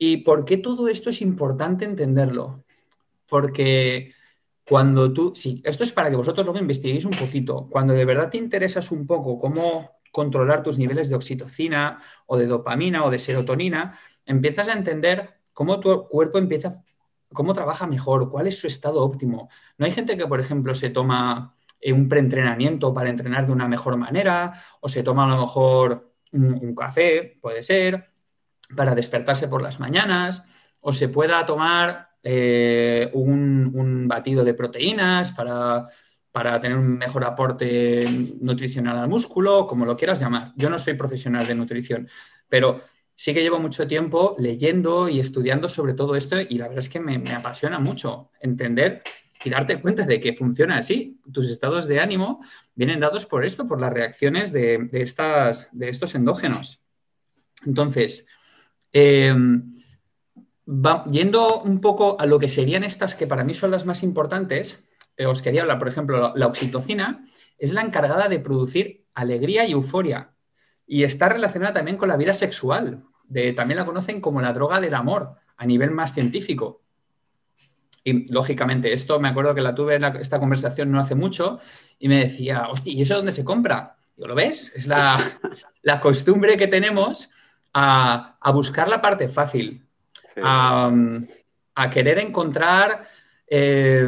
¿Y 0.04 0.18
por 0.18 0.46
qué 0.46 0.58
todo 0.58 0.88
esto 0.88 1.12
es 1.12 1.22
importante 1.22 1.86
entenderlo? 1.86 2.64
Porque 3.28 4.16
cuando 4.68 5.14
tú, 5.14 5.34
sí, 5.36 5.62
esto 5.64 5.84
es 5.84 5.92
para 5.92 6.10
que 6.10 6.16
vosotros 6.16 6.44
luego 6.44 6.60
investiguéis 6.60 7.06
un 7.06 7.12
poquito, 7.12 7.68
cuando 7.70 7.94
de 7.94 8.04
verdad 8.04 8.32
te 8.32 8.40
interesas 8.40 8.90
un 8.90 9.06
poco 9.06 9.38
cómo 9.38 9.92
controlar 10.12 10.64
tus 10.64 10.80
niveles 10.80 11.10
de 11.10 11.18
oxitocina 11.18 12.02
o 12.26 12.36
de 12.36 12.48
dopamina 12.48 13.06
o 13.06 13.12
de 13.12 13.20
serotonina, 13.20 13.96
empiezas 14.26 14.70
a 14.70 14.74
entender 14.74 15.36
cómo 15.54 15.80
tu 15.80 16.08
cuerpo 16.08 16.40
empieza, 16.40 16.84
cómo 17.32 17.54
trabaja 17.54 17.86
mejor, 17.86 18.32
cuál 18.32 18.48
es 18.48 18.60
su 18.60 18.66
estado 18.66 19.04
óptimo. 19.04 19.50
No 19.78 19.86
hay 19.86 19.92
gente 19.92 20.18
que, 20.18 20.26
por 20.26 20.40
ejemplo, 20.40 20.74
se 20.74 20.90
toma 20.90 21.56
eh, 21.80 21.94
un 21.94 22.10
preentrenamiento 22.10 22.92
para 22.92 23.10
entrenar 23.12 23.46
de 23.46 23.52
una 23.52 23.68
mejor 23.68 23.98
manera 23.98 24.64
o 24.80 24.90
se 24.90 25.04
toma 25.04 25.26
a 25.26 25.36
lo 25.36 25.42
mejor 25.42 26.12
un, 26.32 26.74
café, 26.74 27.38
puede 27.40 27.62
ser, 27.62 28.11
para 28.76 28.96
despertarse 28.96 29.48
por 29.48 29.62
las 29.62 29.80
mañanas 29.80 30.46
o 30.80 30.94
se 30.94 31.10
pueda 31.10 31.46
tomar 31.46 32.10
eh, 32.24 33.10
un, 33.14 34.08
batido 34.08 34.44
de 34.44 34.54
proteínas 34.54 35.32
para, 35.32 35.88
para, 36.32 36.60
tener 36.60 36.78
un 36.78 36.98
mejor 36.98 37.24
aporte 37.24 38.06
nutricional 38.42 38.98
al 38.98 39.08
músculo, 39.08 39.66
como 39.66 39.86
lo 39.86 39.96
quieras 39.96 40.20
llamar. 40.20 40.52
Yo 40.56 40.70
no 40.70 40.78
soy 40.78 40.96
profesional 40.96 41.48
de 41.48 41.56
nutrición, 41.56 42.10
pero 42.50 42.82
sí 43.16 43.34
que 43.34 43.42
llevo 43.42 43.60
mucho 43.60 43.88
tiempo 43.88 44.36
leyendo 44.40 45.08
y 45.08 45.20
estudiando 45.20 45.70
sobre 45.70 45.94
todo 45.94 46.16
esto 46.16 46.38
y 46.42 46.58
la 46.58 46.68
verdad 46.68 46.80
es 46.80 46.90
que 46.90 47.00
me, 47.00 47.18
apasiona 47.34 47.80
mucho 47.80 48.32
entender 48.40 49.04
y 49.44 49.50
darte 49.52 49.80
cuenta 49.80 50.08
de 50.08 50.20
que 50.20 50.34
funciona 50.34 50.78
así. 50.78 51.20
Tus 51.32 51.50
estados 51.50 51.88
de 51.88 52.00
ánimo 52.00 52.44
vienen 52.76 53.00
dados 53.00 53.28
por 53.28 53.46
esto, 53.46 53.68
por 53.68 53.80
las 53.80 53.94
reacciones 53.94 54.52
de, 54.52 54.90
estas, 54.94 55.70
de 55.72 55.90
estos 55.90 56.16
endógenos. 56.16 56.84
Entonces, 57.64 58.26
em, 58.94 59.72
yendo 61.12 61.62
un 61.62 61.82
poco 61.82 62.20
a 62.20 62.26
lo 62.26 62.40
que 62.40 62.50
serían 62.50 62.84
estas 62.84 63.16
que 63.16 63.28
para 63.28 63.44
mí 63.44 63.54
son 63.54 63.72
las 63.72 63.86
más 63.86 64.04
importantes, 64.04 64.86
eh, 65.18 65.26
os 65.26 65.42
quería 65.42 65.62
hablar, 65.62 65.80
por 65.80 65.88
ejemplo, 65.88 66.34
la 66.36 66.48
oxitocina 66.48 67.26
es 67.58 67.74
la 67.74 67.82
encargada 67.82 68.28
de 68.28 68.40
producir 68.40 69.06
alegría 69.14 69.66
y 69.66 69.72
euforia 69.74 70.34
y 70.88 71.04
está 71.04 71.30
relacionada 71.30 71.74
también 71.74 71.98
con 71.98 72.10
la 72.10 72.18
vida 72.18 72.34
sexual 72.34 73.06
también 73.56 73.78
la 73.78 73.86
conocen 73.86 74.22
como 74.22 74.42
la 74.42 74.54
droga 74.54 74.80
del 74.80 74.94
amor 74.94 75.36
a 75.58 75.66
nivel 75.66 75.92
más 75.92 76.14
científico. 76.14 76.82
Y 78.04 78.32
lógicamente, 78.32 78.94
esto 78.94 79.20
me 79.20 79.28
acuerdo 79.28 79.54
que 79.54 79.62
la 79.62 79.76
tuve 79.76 79.96
en 79.96 80.04
esta 80.04 80.40
conversación 80.40 80.92
no 80.92 81.00
hace 81.00 81.16
mucho 81.16 81.60
y 82.00 82.08
me 82.08 82.20
decía, 82.20 82.68
hostia, 82.70 82.94
¿y 82.94 83.02
eso 83.02 83.16
dónde 83.16 83.32
se 83.32 83.46
compra? 83.46 83.96
Yo, 84.18 84.28
¿lo 84.28 84.36
ves? 84.36 84.74
Es 84.76 84.88
la, 84.88 85.20
costumbre 86.02 86.58
que 86.58 86.68
tenemos 86.68 87.30
a, 87.74 88.52
buscar 88.54 88.88
la 88.90 89.02
parte 89.02 89.30
fácil, 89.30 89.86
a, 90.44 90.92
querer 91.92 92.20
encontrar, 92.20 93.08
eh, 93.48 94.08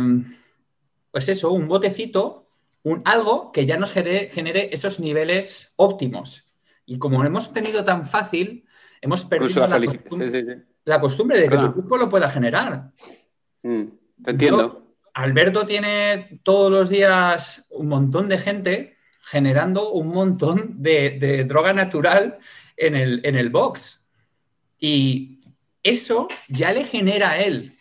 pues 1.12 1.30
eso, 1.30 1.52
un 1.52 1.68
botecito, 1.68 2.48
un, 2.84 3.02
algo 3.06 3.52
que 3.52 3.66
ya 3.66 3.78
nos 3.78 3.92
genere, 3.92 4.30
genere 4.30 4.70
esos 4.72 5.00
niveles 5.00 5.74
óptimos. 5.76 6.46
Y 6.86 7.00
como 7.00 7.24
hemos 7.24 7.54
tenido 7.54 7.84
tan 7.84 8.06
fácil, 8.06 8.66
Hemos 9.04 9.26
perdido 9.26 9.60
la, 9.60 9.68
costumbre, 11.02 11.38
de 11.38 11.50
que 11.50 11.58
tu 11.58 11.74
cuerpo 11.74 11.98
lo 11.98 12.10
pueda 12.10 12.30
generar. 12.30 12.92
Mm, 13.62 13.84
te 14.24 14.32
entiendo. 14.32 14.96
Alberto 15.14 15.66
tiene 15.66 16.40
todos 16.44 16.72
los 16.72 16.90
días 16.90 17.68
un 17.70 17.90
montón 17.90 18.30
de 18.30 18.38
gente 18.38 18.98
generando 19.22 19.92
un 19.92 20.08
montón 20.08 20.82
de, 20.82 21.44
droga 21.46 21.74
natural 21.74 22.40
en 22.78 22.96
el, 22.96 23.22
en 23.24 23.36
el 23.36 23.50
box. 23.50 24.02
Y 24.80 25.42
eso 25.82 26.28
ya 26.48 26.72
le 26.72 26.84
genera 26.86 27.32
a 27.32 27.40
él 27.40 27.78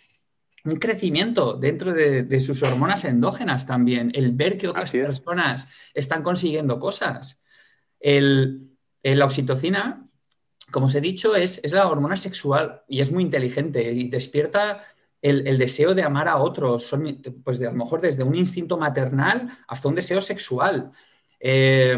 un 0.64 0.76
crecimiento 0.76 1.54
dentro 1.54 1.92
de, 1.92 2.40
sus 2.40 2.62
hormonas 2.62 3.04
endógenas 3.04 3.66
también, 3.66 4.12
el 4.14 4.30
ver 4.30 4.56
que 4.56 4.68
otras 4.68 4.92
personas 4.92 5.66
están 5.92 6.22
consiguiendo 6.22 6.78
cosas. 6.78 7.40
El, 7.99 8.70
la 9.02 9.25
oxitocina 9.25 10.08
como 10.72 10.87
os 10.87 10.94
he 10.96 11.00
dicho, 11.00 11.37
es, 11.37 11.61
la 11.72 11.87
hormona 11.87 12.16
sexual 12.16 12.82
y 12.88 13.00
es 13.00 13.12
muy 13.12 13.22
inteligente 13.22 13.92
y 13.92 14.08
despierta 14.08 14.82
el, 15.20 15.58
deseo 15.58 15.94
de 15.94 16.02
amar 16.02 16.26
a 16.26 16.38
otros, 16.38 16.84
son, 16.84 17.22
pues 17.44 17.61
de, 17.61 17.68
a 17.68 17.70
lo 17.70 17.76
mejor 17.76 18.00
desde 18.00 18.25
un 18.25 18.34
instinto 18.34 18.76
maternal 18.76 19.49
hasta 19.68 19.88
un 19.88 19.94
deseo 19.94 20.20
sexual. 20.20 20.90
Eh, 21.38 21.96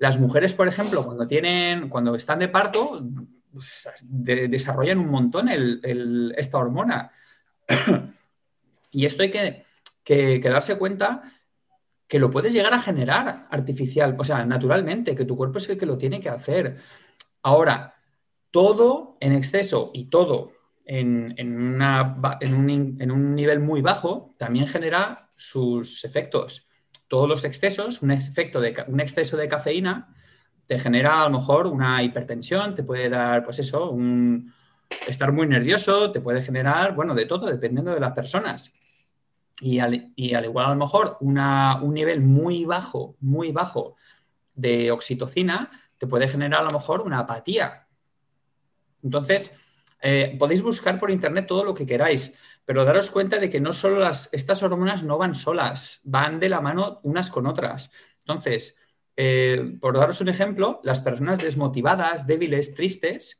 las 0.00 0.18
mujeres, 0.18 0.54
por 0.54 0.66
ejemplo, 0.66 1.04
cuando 1.04 1.28
tienen, 1.28 1.90
cuando 1.90 2.14
están 2.14 2.38
de 2.38 2.48
parto, 2.48 3.06
pues, 3.52 3.86
desarrollan 4.02 4.98
un 4.98 5.10
montón 5.10 5.48
esta 5.50 6.56
hormona. 6.56 7.12
y 8.90 9.04
esto 9.04 9.22
hay 9.22 9.30
que, 9.30 9.66
que, 10.02 10.40
darse 10.40 10.78
cuenta 10.78 11.22
que 12.08 12.18
lo 12.18 12.30
puedes 12.30 12.54
llegar 12.54 12.72
a 12.72 12.80
generar 12.80 13.46
artificial, 13.50 14.16
o 14.18 14.24
sea, 14.24 14.42
naturalmente, 14.46 15.14
que 15.14 15.26
tu 15.26 15.36
cuerpo 15.36 15.58
es 15.58 15.68
el 15.68 15.76
que 15.76 15.84
lo 15.84 15.98
tiene 15.98 16.18
que 16.18 16.30
hacer. 16.30 16.78
Ahora, 17.42 17.94
todo 18.50 19.18
en 19.20 19.34
exceso 19.34 19.90
y 19.92 20.06
todo 20.06 20.52
en, 20.86 21.34
un, 22.54 23.34
nivel 23.34 23.60
muy 23.60 23.82
bajo 23.82 24.34
también 24.38 24.66
genera 24.66 25.30
sus 25.36 26.06
efectos. 26.06 26.69
Todos 27.10 27.28
los 27.28 27.44
excesos, 27.44 28.00
un, 28.00 28.12
efecto 28.12 28.60
de, 28.60 28.84
un 28.86 29.00
exceso 29.00 29.36
de 29.36 29.48
cafeína 29.48 30.14
te 30.66 30.78
genera 30.78 31.22
a 31.22 31.28
lo 31.28 31.38
mejor 31.38 31.66
una 31.66 32.00
hipertensión, 32.02 32.74
te 32.76 32.84
puede 32.84 33.10
dar, 33.10 33.44
pues 33.44 33.58
eso, 33.58 33.90
un 33.90 34.54
estar 35.08 35.32
muy 35.32 35.46
nervioso, 35.48 36.12
te 36.12 36.20
puede 36.20 36.40
generar, 36.40 36.94
bueno, 36.94 37.14
de 37.14 37.26
todo, 37.26 37.46
dependiendo 37.46 37.92
de 37.92 37.98
las 37.98 38.12
personas. 38.12 38.72
Y 39.60 39.80
al, 39.80 40.12
igual 40.14 40.66
a 40.66 40.70
lo 40.70 40.76
mejor 40.76 41.18
un 41.20 41.92
nivel 41.92 42.20
muy 42.20 42.64
bajo, 42.64 43.16
muy 43.20 43.50
bajo 43.50 43.96
de 44.54 44.92
oxitocina 44.92 45.70
te 45.98 46.06
puede 46.06 46.28
generar 46.28 46.60
a 46.60 46.64
lo 46.64 46.70
mejor 46.70 47.02
una 47.02 47.18
apatía, 47.18 47.88
entonces, 49.02 49.56
eh, 50.02 50.36
podéis 50.38 50.62
buscar 50.62 50.98
por 50.98 51.10
internet 51.10 51.46
todo 51.46 51.64
lo 51.64 51.74
que 51.74 51.86
queráis, 51.86 52.34
pero 52.64 52.84
daros 52.84 53.10
cuenta 53.10 53.38
de 53.38 53.50
que 53.50 53.60
no 53.60 53.72
solo 53.72 53.98
las, 53.98 54.28
estas 54.32 54.62
hormonas 54.62 55.02
no 55.02 55.18
van 55.18 55.34
solas, 55.34 56.00
van 56.04 56.40
de 56.40 56.48
la 56.48 56.60
mano 56.60 57.00
unas 57.02 57.30
con 57.30 57.46
otras. 57.46 57.90
Entonces, 58.20 58.76
eh, 59.16 59.76
por 59.80 59.98
daros 59.98 60.20
un 60.20 60.28
ejemplo, 60.28 60.80
las 60.84 61.00
personas 61.00 61.38
desmotivadas, 61.40 62.26
débiles, 62.26 62.74
tristes, 62.74 63.38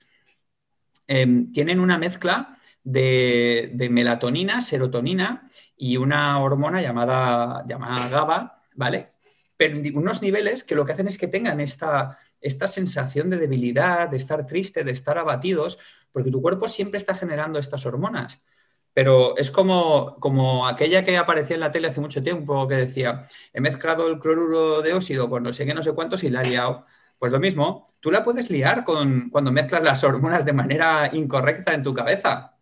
em, 1.06 1.52
tienen 1.52 1.80
una 1.80 1.98
mezcla 1.98 2.58
de, 2.82 3.88
melatonina, 3.90 4.60
serotonina 4.60 5.48
y 5.76 5.96
una 5.96 6.38
hormona 6.40 6.82
llamada, 6.82 7.64
llamada 7.66 8.08
GABA, 8.08 8.62
¿vale? 8.74 9.12
Pero 9.56 9.78
unos 9.94 10.22
niveles 10.22 10.64
que 10.64 10.74
lo 10.74 10.84
que 10.84 10.92
hacen 10.92 11.08
es 11.08 11.18
que 11.18 11.28
tengan 11.28 11.60
esta, 11.60 12.18
esta 12.40 12.66
sensación 12.66 13.30
de 13.30 13.38
debilidad, 13.38 14.08
de 14.08 14.16
estar 14.16 14.46
triste, 14.46 14.84
de 14.84 14.92
estar 14.92 15.18
abatidos, 15.18 15.78
porque 16.12 16.30
tu 16.30 16.42
cuerpo 16.42 16.68
siempre 16.68 16.98
está 16.98 17.14
generando 17.14 17.58
estas 17.58 17.86
hormonas. 17.86 18.42
Pero 18.92 19.36
es 19.36 19.50
como, 19.50 20.16
como 20.18 20.66
aquella 20.66 21.04
que 21.04 21.16
aparecía 21.16 21.54
en 21.54 21.60
la 21.60 21.70
tele 21.70 21.88
hace 21.88 22.00
mucho 22.00 22.22
tiempo 22.22 22.66
que 22.66 22.74
decía, 22.74 23.26
he 23.52 23.60
mezclado 23.60 24.08
el 24.08 24.18
cloruro 24.18 24.82
de 24.82 24.92
óxido 24.92 25.30
con 25.30 25.42
no 25.42 25.52
sé 25.52 25.64
qué, 25.64 25.74
no 25.74 25.82
sé 25.82 25.92
cuántos 25.92 26.24
y 26.24 26.30
la 26.30 26.42
he 26.42 26.48
liado. 26.48 26.84
Pues 27.18 27.32
lo 27.32 27.38
mismo, 27.38 27.86
tú 28.00 28.10
la 28.10 28.24
puedes 28.24 28.50
liar 28.50 28.82
con, 28.82 29.28
cuando 29.30 29.52
mezclas 29.52 29.82
las 29.82 30.02
hormonas 30.02 30.44
de 30.44 30.54
manera 30.54 31.10
incorrecta 31.12 31.74
en 31.74 31.82
tu 31.82 31.94
cabeza. 31.94 32.56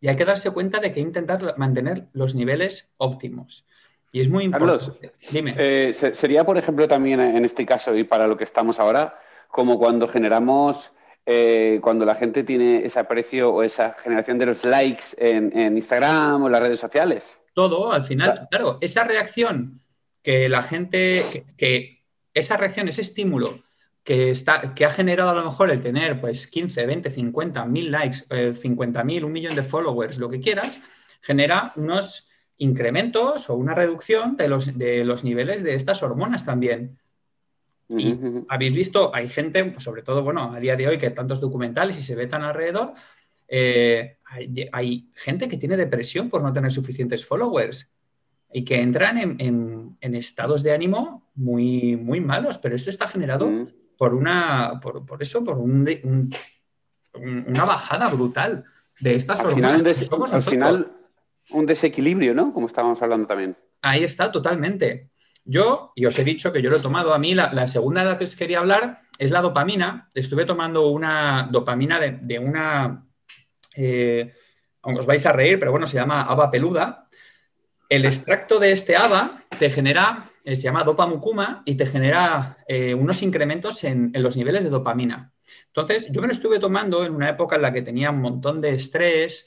Y 0.00 0.08
hay 0.08 0.16
que 0.16 0.26
darse 0.26 0.50
cuenta 0.50 0.80
de 0.80 0.92
que 0.92 1.00
intentar 1.00 1.56
mantener 1.56 2.08
los 2.12 2.34
niveles 2.34 2.92
óptimos. 2.98 3.64
Y 4.12 4.20
es 4.20 4.28
muy 4.28 4.44
importante. 4.44 5.12
Dime. 5.32 5.54
Eh, 5.58 5.92
sería, 5.92 6.44
por 6.44 6.56
ejemplo, 6.58 6.86
también 6.86 7.20
en 7.20 7.44
este 7.44 7.66
caso 7.66 7.96
y 7.96 8.04
para 8.04 8.26
lo 8.26 8.36
que 8.36 8.44
estamos 8.44 8.78
ahora, 8.78 9.18
como 9.48 9.78
cuando 9.78 10.06
generamos, 10.06 10.92
eh, 11.26 11.78
cuando 11.82 12.04
la 12.04 12.14
gente 12.14 12.44
tiene 12.44 12.84
ese 12.84 12.98
aprecio 12.98 13.50
o 13.50 13.62
esa 13.62 13.94
generación 13.94 14.36
de 14.38 14.46
los 14.46 14.64
likes 14.64 15.04
en, 15.16 15.76
Instagram 15.76 16.42
o 16.42 16.48
las 16.48 16.60
redes 16.60 16.78
sociales. 16.78 17.38
Todo, 17.54 17.92
al 17.92 18.02
final, 18.02 18.46
claro, 18.50 18.78
esa 18.80 19.04
reacción 19.04 19.80
que 20.22 20.48
la 20.48 20.62
gente, 20.62 21.44
que, 21.56 22.02
esa 22.34 22.56
reacción, 22.56 22.88
ese 22.88 23.02
estímulo 23.02 23.60
que, 24.02 24.30
está, 24.30 24.74
que 24.74 24.84
ha 24.84 24.90
generado 24.90 25.30
a 25.30 25.34
lo 25.34 25.44
mejor 25.44 25.70
el 25.70 25.80
tener 25.80 26.20
pues 26.20 26.46
15, 26.46 26.84
20, 26.84 27.10
50, 27.10 27.64
mil 27.66 27.90
likes, 27.90 28.18
50 28.54 29.00
eh, 29.00 29.04
mil, 29.04 29.24
un 29.24 29.32
millón 29.32 29.54
de 29.54 29.62
followers, 29.62 30.18
lo 30.18 30.28
que 30.28 30.40
quieras, 30.40 30.80
genera 31.22 31.72
unos 31.76 32.28
incrementos 32.58 33.48
o 33.48 33.54
una 33.54 33.74
reducción 33.74 34.36
de 34.36 34.48
los, 34.48 34.76
de 34.76 35.04
los 35.04 35.24
niveles 35.24 35.62
de 35.62 35.74
estas 35.74 36.02
hormonas 36.02 36.44
también. 36.44 36.98
Y 37.88 38.18
habéis 38.48 38.72
visto, 38.72 39.14
hay 39.14 39.28
gente, 39.28 39.74
sobre 39.78 40.02
todo, 40.02 40.22
bueno, 40.22 40.52
a 40.54 40.60
día 40.60 40.74
de 40.74 40.88
hoy 40.88 40.98
que 40.98 41.10
tantos 41.10 41.40
documentales 41.40 41.98
y 41.98 42.02
se 42.02 42.14
ve 42.14 42.26
tan 42.26 42.42
alrededor, 42.42 42.94
eh, 43.46 44.18
hay, 44.72 45.10
gente 45.14 45.48
que 45.48 45.58
tiene 45.58 45.76
depresión 45.76 46.30
por 46.30 46.42
no 46.42 46.52
tener 46.52 46.72
suficientes 46.72 47.26
followers 47.26 47.90
y 48.52 48.64
que 48.64 48.80
entran 48.80 49.18
en, 49.18 49.96
estados 50.00 50.62
de 50.62 50.72
ánimo 50.72 51.30
muy, 51.34 51.96
muy 51.96 52.20
malos, 52.20 52.58
pero 52.58 52.74
esto 52.74 52.90
está 52.90 53.06
generado 53.06 53.50
por 53.98 54.14
una, 54.14 54.80
por, 54.80 55.22
eso, 55.22 55.44
por 55.44 55.58
un, 55.58 56.30
una 57.14 57.64
bajada 57.64 58.08
brutal 58.08 58.64
de 59.00 59.14
estas 59.14 59.40
al 59.40 59.54
Final 59.54 59.84
al 60.32 60.42
final, 60.42 60.92
un 61.50 61.66
desequilibrio, 61.66 62.34
¿no? 62.34 62.52
Como 62.52 62.66
estábamos 62.66 63.02
hablando 63.02 63.26
también. 63.26 63.56
Ahí 63.82 64.04
está, 64.04 64.32
totalmente. 64.32 65.10
Yo, 65.44 65.92
y 65.94 66.06
os 66.06 66.18
he 66.18 66.24
dicho 66.24 66.52
que 66.52 66.62
yo 66.62 66.70
lo 66.70 66.76
he 66.76 66.80
tomado, 66.80 67.12
a 67.12 67.18
mí 67.18 67.34
la, 67.34 67.66
segunda 67.66 68.02
de 68.02 68.10
la 68.10 68.16
que 68.16 68.24
os 68.24 68.34
quería 68.34 68.60
hablar 68.60 69.02
es 69.18 69.30
la 69.30 69.42
dopamina. 69.42 70.10
Estuve 70.14 70.46
tomando 70.46 70.88
una 70.88 71.48
dopamina 71.50 72.00
de, 72.00 72.38
una, 72.38 73.06
eh, 73.76 74.32
os 74.80 75.06
vais 75.06 75.26
a 75.26 75.32
reír, 75.32 75.58
pero 75.58 75.70
bueno, 75.70 75.86
se 75.86 75.96
llama 75.96 76.22
haba 76.22 76.50
peluda. 76.50 77.08
El 77.90 78.06
extracto 78.06 78.58
de 78.58 78.72
este 78.72 78.96
haba 78.96 79.44
te 79.58 79.68
genera, 79.68 80.30
eh, 80.44 80.56
se 80.56 80.62
llama 80.62 80.82
dopamucuma 80.82 81.62
y 81.66 81.74
te 81.74 81.84
genera 81.84 82.58
eh, 82.66 82.94
unos 82.94 83.20
incrementos 83.20 83.84
en, 83.84 84.10
en 84.14 84.22
los 84.22 84.38
niveles 84.38 84.64
de 84.64 84.70
dopamina. 84.70 85.32
Entonces, 85.66 86.08
yo 86.10 86.22
me 86.22 86.26
lo 86.26 86.32
estuve 86.32 86.58
tomando 86.58 87.04
en 87.04 87.14
una 87.14 87.28
época 87.28 87.56
en 87.56 87.62
la 87.62 87.72
que 87.72 87.82
tenía 87.82 88.10
un 88.10 88.22
montón 88.22 88.62
de 88.62 88.74
estrés, 88.74 89.46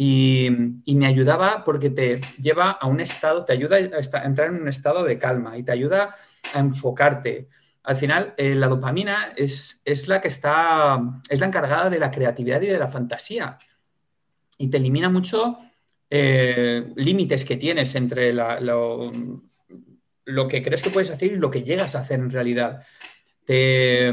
y, 0.00 0.48
me 0.94 1.06
ayudaba 1.06 1.64
porque 1.64 1.90
te 1.90 2.20
lleva 2.40 2.70
a 2.70 2.86
un 2.86 3.00
estado, 3.00 3.44
te 3.44 3.52
ayuda 3.52 3.78
a 3.78 4.24
entrar 4.24 4.48
en 4.48 4.62
un 4.62 4.68
estado 4.68 5.02
de 5.02 5.18
calma 5.18 5.58
y 5.58 5.64
te 5.64 5.72
ayuda 5.72 6.14
a 6.54 6.60
enfocarte. 6.60 7.48
Al 7.82 7.96
final, 7.96 8.32
eh, 8.36 8.54
la 8.54 8.68
dopamina 8.68 9.32
es, 9.34 9.80
la 10.06 10.20
que 10.20 10.28
está, 10.28 11.00
es 11.28 11.40
la 11.40 11.46
encargada 11.46 11.90
de 11.90 11.98
la 11.98 12.12
creatividad 12.12 12.62
y 12.62 12.66
de 12.66 12.78
la 12.78 12.86
fantasía. 12.86 13.58
Y 14.56 14.68
te 14.68 14.76
elimina 14.76 15.08
mucho 15.08 15.58
eh, 16.08 16.92
límites 16.94 17.44
que 17.44 17.56
tienes 17.56 17.96
entre 17.96 18.32
lo, 18.32 19.10
lo, 20.26 20.46
que 20.46 20.62
crees 20.62 20.84
que 20.84 20.90
puedes 20.90 21.10
hacer 21.10 21.32
y 21.32 21.36
lo 21.36 21.50
que 21.50 21.64
llegas 21.64 21.96
a 21.96 22.02
hacer 22.02 22.20
en 22.20 22.30
realidad. 22.30 22.84
Te, 23.44 24.12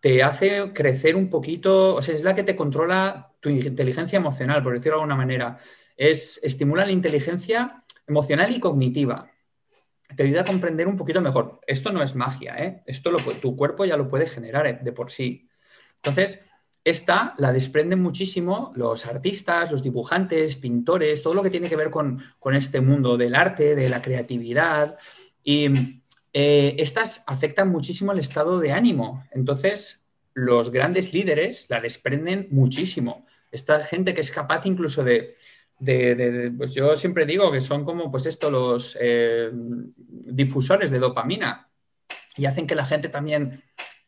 te 0.00 0.22
hace 0.22 0.72
crecer 0.72 1.16
un 1.16 1.28
poquito, 1.28 1.96
o 1.96 2.02
sea, 2.02 2.14
es 2.14 2.22
la 2.22 2.34
que 2.34 2.44
te 2.44 2.56
controla 2.56 3.32
tu 3.40 3.48
inteligencia 3.48 4.16
emocional, 4.16 4.62
por 4.62 4.74
decirlo 4.74 4.96
de 4.96 5.02
alguna 5.02 5.16
manera. 5.16 5.58
Es, 5.96 6.40
estimula 6.42 6.86
la 6.86 6.92
inteligencia 6.92 7.84
emocional 8.06 8.54
y 8.54 8.60
cognitiva. 8.60 9.30
Te 10.16 10.22
ayuda 10.22 10.42
a 10.42 10.44
comprender 10.44 10.88
un 10.88 10.96
poquito 10.96 11.20
mejor. 11.20 11.60
Esto 11.66 11.92
no 11.92 12.02
es 12.02 12.14
magia, 12.14 12.56
¿eh? 12.58 12.82
Esto 12.86 13.10
lo, 13.10 13.18
tu 13.18 13.56
cuerpo 13.56 13.84
ya 13.84 13.96
lo 13.96 14.08
puede 14.08 14.26
generar 14.26 14.82
de 14.82 14.92
por 14.92 15.10
sí. 15.10 15.48
Entonces, 15.96 16.48
esta 16.84 17.34
la 17.36 17.52
desprenden 17.52 18.00
muchísimo 18.00 18.72
los 18.74 19.04
artistas, 19.04 19.70
los 19.70 19.82
dibujantes, 19.82 20.56
pintores, 20.56 21.22
todo 21.22 21.34
lo 21.34 21.42
que 21.42 21.50
tiene 21.50 21.68
que 21.68 21.76
ver 21.76 21.90
con, 21.90 22.22
con 22.38 22.54
este 22.54 22.80
mundo 22.80 23.16
del 23.16 23.34
arte, 23.34 23.74
de 23.74 23.88
la 23.90 24.00
creatividad. 24.00 24.96
Y 25.42 26.02
eh, 26.40 26.76
estas 26.78 27.24
afectan 27.26 27.68
muchísimo 27.68 28.12
el 28.12 28.20
estado 28.20 28.60
de 28.60 28.70
ánimo. 28.70 29.24
Entonces, 29.32 30.06
los 30.34 30.70
grandes 30.70 31.12
líderes 31.12 31.66
la 31.68 31.80
desprenden 31.80 32.46
muchísimo. 32.52 33.26
Esta 33.50 33.82
gente 33.82 34.14
que 34.14 34.20
es 34.20 34.30
capaz 34.30 34.64
incluso 34.64 35.02
de, 35.02 35.34
pues 36.56 36.74
yo 36.74 36.96
siempre 36.96 37.26
digo 37.26 37.50
que 37.50 37.60
son 37.60 37.84
como, 37.84 38.08
pues 38.12 38.26
esto, 38.26 38.52
los 38.52 38.96
eh, 39.00 39.50
difusores 39.52 40.92
de 40.92 41.00
dopamina 41.00 41.72
y 42.36 42.46
hacen 42.46 42.68
que 42.68 42.76
la 42.76 42.86
gente 42.86 43.08
también 43.08 43.64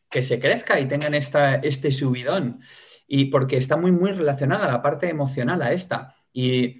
que 0.09 0.21
se 0.21 0.39
crezca 0.39 0.79
y 0.79 0.87
tengan 0.87 1.13
esta, 1.13 1.55
este 1.55 1.91
subidón. 1.91 2.61
Y 3.09 3.25
porque 3.25 3.57
está 3.57 3.75
muy, 3.75 3.91
muy 3.91 4.13
relacionada 4.13 4.71
la 4.71 4.81
parte 4.81 5.09
emocional 5.09 5.61
a 5.61 5.73
esta. 5.73 6.15
Y 6.31 6.79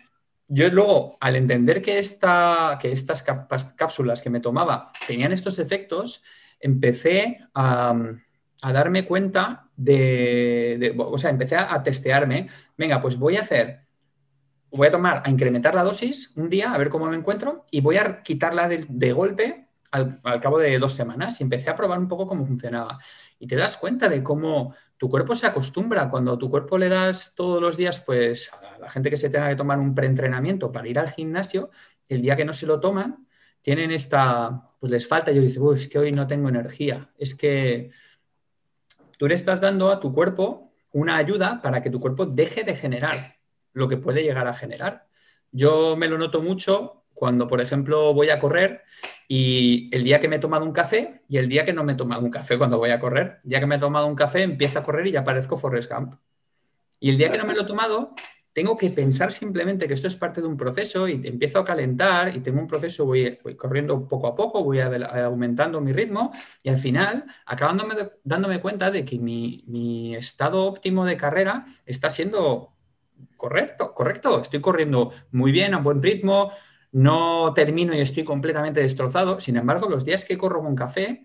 yo 0.53 0.67
luego, 0.67 1.17
al 1.22 1.38
entender 1.38 1.81
que, 1.81 1.98
esta, 1.98 2.77
que 2.81 2.91
estas 2.91 3.24
cápsulas 3.24 4.22
que 4.22 4.29
me 4.29 4.41
tomaba 4.41 4.91
tenían 5.08 5.31
estos 5.31 5.60
efectos, 5.60 6.24
empecé 6.60 7.39
a, 7.53 7.96
darme 8.62 9.05
cuenta 9.05 9.70
de, 9.77 10.93
o 10.98 11.17
sea, 11.17 11.29
empecé 11.29 11.55
a, 11.55 11.81
testearme, 11.84 12.50
venga, 12.77 13.00
pues 13.00 13.17
voy 13.17 13.38
a 13.38 13.43
hacer, 13.43 13.86
voy 14.70 14.89
a 14.89 14.91
tomar, 14.91 15.24
a 15.25 15.29
incrementar 15.29 15.74
la 15.74 15.86
dosis 15.86 16.34
un 16.36 16.50
día, 16.50 16.74
a 16.74 16.77
ver 16.77 16.89
cómo 16.89 17.05
me 17.05 17.15
encuentro, 17.15 17.65
y 17.72 17.79
voy 17.79 17.96
a 17.96 18.22
quitarla 18.22 18.67
de, 18.67 19.13
golpe 19.13 19.70
al, 19.91 20.21
cabo 20.41 20.57
de 20.57 20.79
dos 20.79 20.93
semanas. 20.93 21.39
Y 21.39 21.43
empecé 21.43 21.69
a 21.69 21.75
probar 21.75 22.00
un 22.00 22.07
poco 22.07 22.25
cómo 22.25 22.45
funcionaba. 22.45 22.98
Y 23.39 23.48
te 23.48 23.55
das 23.55 23.77
cuenta 23.77 24.10
de 24.10 24.24
cómo 24.24 24.74
tu 24.98 25.10
cuerpo 25.10 25.36
se 25.36 25.48
acostumbra. 25.48 26.10
Cuando 26.10 26.38
tu 26.38 26.49
cuerpo 26.49 26.77
le 26.77 26.89
das 26.89 27.36
todos 27.36 27.62
los 27.62 27.77
días, 27.77 27.99
pues 27.99 28.51
a 28.54 28.80
la 28.80 28.89
gente 28.89 29.10
que 29.10 29.17
se 29.17 29.30
tenga 29.30 29.49
que 29.49 29.56
tomar 29.56 29.80
un 29.80 29.93
preentrenamiento 29.93 30.71
para 30.71 30.88
ir 30.88 30.99
al 30.99 31.10
gimnasio, 31.10 31.69
el 32.08 32.21
día 32.21 32.36
que 32.36 32.45
no 32.45 32.54
se 32.54 32.65
lo 32.65 32.80
toman, 32.80 33.27
tienen 33.62 33.91
esta, 33.91 34.71
pues 34.80 34.91
les 34.91 35.08
falta. 35.08 35.32
Y 35.32 35.36
yo 35.36 35.41
digo, 35.41 35.73
es 35.73 35.88
que 35.88 35.99
hoy 35.99 36.12
no 36.12 36.27
tengo 36.27 36.49
energía. 36.49 37.12
Es 37.17 37.36
que 37.36 37.91
tú 39.17 39.27
le 39.27 39.36
estás 39.36 39.62
dando 39.62 39.91
a 39.91 39.99
tu 39.99 40.13
cuerpo 40.13 40.73
una 40.93 41.17
ayuda 41.17 41.62
para 41.62 41.82
que 41.82 41.89
tu 41.89 41.99
cuerpo 41.99 42.25
deje 42.25 42.63
de 42.63 42.75
generar 42.75 43.38
lo 43.73 43.88
que 43.88 43.97
puede 43.97 44.23
llegar 44.23 44.47
a 44.47 44.54
generar. 44.54 45.08
Yo 45.51 45.95
me 45.95 46.08
lo 46.08 46.17
noto 46.17 46.41
mucho 46.41 47.00
cuando, 47.21 47.47
por 47.47 47.62
ejemplo, 47.62 48.15
voy 48.15 48.31
a 48.31 48.39
correr 48.39 48.81
y 49.27 49.95
el 49.95 50.03
día 50.03 50.19
que 50.19 50.27
me 50.27 50.38
he 50.38 50.39
tomado 50.39 50.65
un 50.65 50.71
café 50.71 51.21
y 51.29 51.38
el 51.38 51.47
día 51.47 51.63
que 51.63 51.71
no 51.71 51.84
me 51.84 51.93
he 51.93 51.95
tomado 51.95 52.23
un 52.23 52.31
café 52.31 52.57
cuando 52.57 52.79
voy 52.79 52.89
a 52.89 52.99
correr. 52.99 53.41
Día 53.43 53.60
que 53.60 53.67
me 53.67 53.75
he 53.75 53.77
tomado 53.77 54.07
un 54.07 54.15
café, 54.15 54.41
empiezo 54.41 54.79
a 54.79 54.81
correr 54.81 55.05
y 55.05 55.12
ya 55.12 55.23
parezco 55.23 55.55
Forrest 55.55 55.91
Gump. 55.91 56.15
Y 56.99 57.12
el 57.12 57.19
día 57.19 57.31
que 57.31 57.38
no 57.38 57.45
me 57.45 57.53
lo 57.53 57.62
he 57.62 57.65
tomado, 57.65 58.15
tengo 58.53 58.75
que 58.75 58.89
pensar 58.89 59.31
simplemente 59.34 59.88
que 59.88 59.93
esto 59.93 60.07
es 60.07 60.15
parte 60.15 60.41
de 60.41 60.47
un 60.47 60.57
proceso 60.57 61.07
y 61.07 61.21
empiezo 61.23 61.60
a 61.60 61.63
calentar 61.63 62.36
y 62.36 62.39
tengo 62.39 62.60
un 62.60 62.65
proceso, 62.65 63.05
voy, 63.05 63.38
corriendo 63.55 64.07
poco 64.07 64.25
a 64.25 64.34
poco, 64.34 64.63
voy 64.63 64.79
aumentando 64.79 65.79
mi 65.79 65.93
ritmo 65.93 66.31
y 66.63 66.69
al 66.69 66.79
final 66.79 67.25
acabándome 67.45 67.93
dándome 68.23 68.60
cuenta 68.60 68.89
de 68.89 69.05
que 69.05 69.19
mi, 69.19 69.63
mi 69.67 70.15
estado 70.15 70.65
óptimo 70.65 71.05
de 71.05 71.17
carrera 71.17 71.65
está 71.86 72.10
siendo 72.10 72.73
correcto, 73.38 73.93
correcto. 73.93 74.41
Estoy 74.41 74.60
corriendo 74.60 75.12
muy 75.31 75.51
bien, 75.51 75.75
a 75.75 75.77
buen 75.77 76.01
ritmo, 76.01 76.51
no 76.91 77.54
termino 77.54 77.93
y 77.95 77.99
estoy 77.99 78.23
completamente 78.23 78.82
destrozado. 78.82 79.39
Sin 79.39 79.58
embargo, 79.58 79.89
los 79.89 80.06
días 80.06 80.25
que 80.25 80.38
corro 80.38 80.62
con 80.62 80.75
café, 80.75 81.23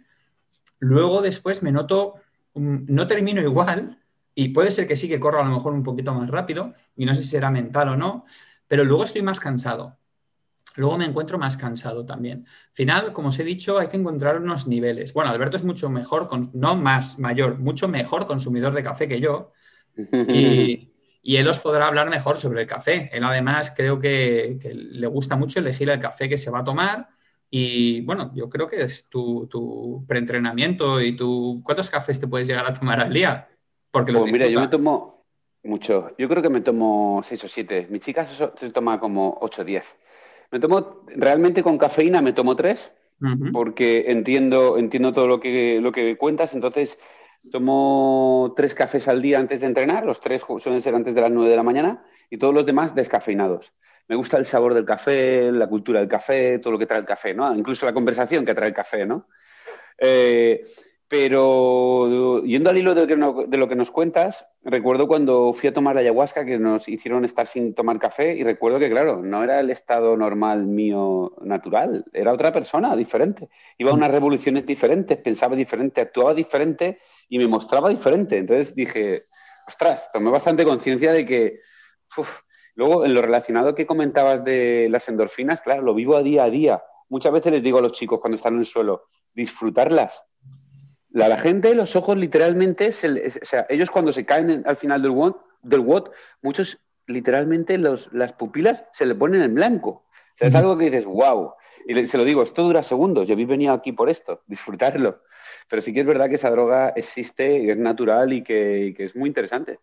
luego 0.78 1.22
después 1.22 1.62
me 1.62 1.72
noto, 1.72 2.14
no 2.54 3.06
termino 3.06 3.40
igual, 3.40 4.02
y 4.34 4.50
puede 4.50 4.70
ser 4.70 4.86
que 4.86 4.96
sí 4.96 5.08
que 5.08 5.20
corro 5.20 5.40
a 5.40 5.44
lo 5.44 5.54
mejor 5.54 5.72
un 5.72 5.82
poquito 5.82 6.14
más 6.14 6.30
rápido, 6.30 6.74
y 6.94 7.06
no 7.06 7.14
sé 7.14 7.22
si 7.22 7.30
será 7.30 7.50
mental 7.50 7.88
o 7.88 7.96
no, 7.96 8.24
pero 8.68 8.84
luego 8.84 9.04
estoy 9.04 9.22
más 9.22 9.40
cansado. 9.40 9.98
Luego 10.76 10.98
me 10.98 11.06
encuentro 11.06 11.38
más 11.38 11.56
cansado 11.56 12.04
también. 12.04 12.44
Al 12.46 12.74
final, 12.74 13.12
como 13.12 13.28
os 13.28 13.38
he 13.38 13.44
dicho, 13.44 13.78
hay 13.78 13.88
que 13.88 13.96
encontrar 13.96 14.36
unos 14.36 14.68
niveles. 14.68 15.14
Bueno, 15.14 15.30
Alberto 15.30 15.56
es 15.56 15.64
mucho 15.64 15.88
mejor, 15.88 16.28
no 16.52 16.76
más 16.76 17.18
mayor, 17.18 17.58
mucho 17.58 17.88
mejor 17.88 18.26
consumidor 18.26 18.74
de 18.74 18.82
café 18.82 19.08
que 19.08 19.20
yo. 19.20 19.52
Y, 20.28 20.92
y 21.26 21.38
él 21.38 21.48
os 21.48 21.58
podrá 21.58 21.88
hablar 21.88 22.08
mejor 22.08 22.36
sobre 22.36 22.60
el 22.60 22.68
café. 22.68 23.10
Él 23.12 23.24
además 23.24 23.72
creo 23.74 23.98
que, 23.98 24.60
le 24.62 25.06
gusta 25.08 25.34
mucho 25.34 25.58
elegir 25.58 25.90
el 25.90 25.98
café 25.98 26.28
que 26.28 26.38
se 26.38 26.52
va 26.52 26.60
a 26.60 26.64
tomar 26.64 27.08
y 27.50 28.02
bueno, 28.02 28.30
yo 28.32 28.48
creo 28.48 28.68
que 28.68 28.82
es 28.82 29.08
tu, 29.08 30.04
preentrenamiento 30.06 31.00
y 31.00 31.16
tu... 31.16 31.62
¿Cuántos 31.64 31.90
cafés 31.90 32.20
te 32.20 32.28
puedes 32.28 32.46
llegar 32.46 32.64
a 32.64 32.72
tomar 32.72 33.00
al 33.00 33.12
día? 33.12 33.48
Porque 33.90 34.12
los 34.12 34.22
pues 34.22 34.32
mira, 34.32 34.46
yo 34.46 34.60
me 34.60 34.68
tomo 34.68 35.26
mucho. 35.64 36.14
Yo 36.16 36.28
creo 36.28 36.42
que 36.44 36.48
me 36.48 36.60
tomo 36.60 37.20
seis 37.24 37.42
o 37.42 37.48
siete. 37.48 37.88
Mi 37.90 37.98
chica 37.98 38.24
se, 38.24 38.70
toma 38.70 39.00
como 39.00 39.36
ocho 39.40 39.62
o 39.62 39.64
diez. 39.64 39.96
Me 40.52 40.60
tomo, 40.60 41.02
realmente 41.08 41.64
con 41.64 41.76
cafeína 41.76 42.22
me 42.22 42.34
tomo 42.34 42.54
tres, 42.54 42.92
porque 43.52 44.12
entiendo, 44.12 44.78
entiendo 44.78 45.12
todo 45.12 45.26
lo 45.26 45.40
que, 45.40 45.80
lo 45.80 45.90
que 45.90 46.16
cuentas, 46.16 46.54
entonces 46.54 47.00
Tomo 47.52 48.54
tres 48.56 48.74
cafés 48.74 49.08
al 49.08 49.22
día 49.22 49.38
antes 49.38 49.60
de 49.60 49.66
entrenar, 49.66 50.04
los 50.04 50.20
tres 50.20 50.44
suelen 50.58 50.80
ser 50.80 50.94
antes 50.94 51.14
de 51.14 51.20
las 51.20 51.30
nueve 51.30 51.50
de 51.50 51.56
la 51.56 51.62
mañana 51.62 52.04
y 52.30 52.38
todos 52.38 52.54
los 52.54 52.66
demás 52.66 52.94
descafeinados. 52.94 53.72
Me 54.08 54.16
gusta 54.16 54.36
el 54.36 54.46
sabor 54.46 54.74
del 54.74 54.84
café, 54.84 55.50
la 55.50 55.68
cultura 55.68 56.00
del 56.00 56.08
café, 56.08 56.58
todo 56.58 56.72
lo 56.72 56.78
que 56.78 56.86
trae 56.86 57.00
el 57.00 57.06
café, 57.06 57.34
¿no? 57.34 57.52
Incluso 57.54 57.86
la 57.86 57.92
conversación 57.92 58.44
que 58.44 58.54
trae 58.54 58.68
el 58.68 58.74
café, 58.74 59.04
¿no? 59.04 59.26
Eh, 59.98 60.64
pero 61.08 62.42
yendo 62.42 62.70
al 62.70 62.78
hilo 62.78 62.92
de, 62.94 63.06
de, 63.06 63.56
lo 63.56 63.68
que 63.68 63.76
nos 63.76 63.92
cuentas, 63.92 64.48
recuerdo 64.64 65.06
cuando 65.06 65.52
fui 65.52 65.68
a 65.68 65.72
tomar 65.72 65.96
ayahuasca 65.96 66.44
que 66.44 66.58
nos 66.58 66.88
hicieron 66.88 67.24
estar 67.24 67.46
sin 67.46 67.74
tomar 67.74 68.00
café 68.00 68.34
y 68.34 68.42
recuerdo 68.42 68.80
que, 68.80 68.90
claro, 68.90 69.22
no 69.22 69.44
era 69.44 69.60
el 69.60 69.70
estado 69.70 70.16
normal 70.16 70.66
mío 70.66 71.32
natural, 71.42 72.04
era 72.12 72.32
otra 72.32 72.52
persona 72.52 72.96
diferente. 72.96 73.48
Iba 73.78 73.92
a 73.92 73.94
unas 73.94 74.10
revoluciones 74.10 74.66
diferentes, 74.66 75.16
pensaba 75.18 75.54
diferente, 75.54 76.00
actuaba 76.00 76.34
diferente 76.34 76.98
y 77.28 77.38
me 77.38 77.46
mostraba 77.46 77.88
diferente. 77.88 78.38
Entonces 78.38 78.74
dije, 78.74 79.26
ostras, 79.66 80.10
tomé 80.12 80.30
bastante 80.30 80.64
conciencia 80.64 81.12
de 81.12 81.26
que... 81.26 81.60
Luego, 82.74 83.06
en 83.06 83.14
lo 83.14 83.22
relacionado 83.22 83.74
que 83.74 83.86
comentabas 83.86 84.44
de 84.44 84.88
las 84.90 85.08
endorfinas, 85.08 85.62
claro, 85.62 85.80
lo 85.80 85.94
vivo 85.94 86.14
a 86.14 86.22
día 86.22 86.44
a 86.44 86.50
día. 86.50 86.82
Muchas 87.08 87.32
veces 87.32 87.52
les 87.52 87.62
digo 87.62 87.78
a 87.78 87.80
los 87.80 87.92
chicos 87.92 88.20
cuando 88.20 88.36
están 88.36 88.52
en 88.54 88.60
el 88.60 88.66
suelo, 88.66 89.04
disfrutarlas. 89.32 90.26
La, 91.08 91.26
la 91.26 91.38
gente, 91.38 91.74
los 91.74 91.96
ojos 91.96 92.18
literalmente, 92.18 92.88
o 92.88 92.92
sea, 92.92 93.66
ellos 93.70 93.90
cuando 93.90 94.12
se 94.12 94.26
caen 94.26 94.62
al 94.66 94.76
final 94.76 95.00
del 95.00 95.12
WOT, 95.12 95.40
del 95.62 95.80
WOT 95.80 96.12
muchos 96.42 96.78
literalmente 97.06 97.78
los, 97.78 98.12
las 98.12 98.32
pupilas 98.34 98.84
se 98.92 99.06
le 99.06 99.14
ponen 99.14 99.42
en 99.42 99.54
blanco. 99.54 99.88
O 99.90 100.34
sea, 100.34 100.48
es 100.48 100.54
algo 100.54 100.76
que 100.76 100.86
dices, 100.86 101.06
wow. 101.06 101.54
Y 101.88 102.04
se 102.04 102.18
lo 102.18 102.24
digo, 102.24 102.42
esto 102.42 102.64
dura 102.64 102.82
segundos, 102.82 103.28
yo 103.28 103.34
he 103.34 103.46
venido 103.46 103.72
aquí 103.72 103.92
por 103.92 104.10
esto, 104.10 104.42
disfrutarlo. 104.46 105.22
Pero 105.70 105.82
sí 105.82 105.92
que 105.92 106.00
es 106.00 106.06
verdad 106.06 106.28
que 106.28 106.34
esa 106.34 106.50
droga 106.50 106.90
existe, 106.90 107.70
es 107.70 107.78
natural 107.78 108.32
y 108.32 108.42
que, 108.42 108.94
es 108.98 109.14
muy 109.14 109.28
interesante. 109.28 109.78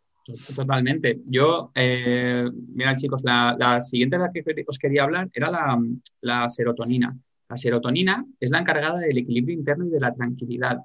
Totalmente. 0.56 1.22
Yo, 1.26 1.72
eh, 1.76 2.46
mira 2.74 2.96
chicos, 2.96 3.24
la, 3.24 3.80
siguiente 3.82 4.18
de 4.18 4.24
la 4.24 4.32
que 4.32 4.66
os 4.68 4.78
quería 4.78 5.04
hablar 5.04 5.30
era 5.34 5.50
la, 6.22 6.50
serotonina. 6.50 7.18
La 7.50 7.58
serotonina 7.58 8.26
es 8.39 8.50
la 8.50 8.60
encargada 8.60 9.00
del 9.00 9.18
equilibrio 9.18 9.56
interno 9.56 9.86
y 9.86 9.89
de 9.89 10.00
la 10.00 10.13
tranquilidad. 10.13 10.80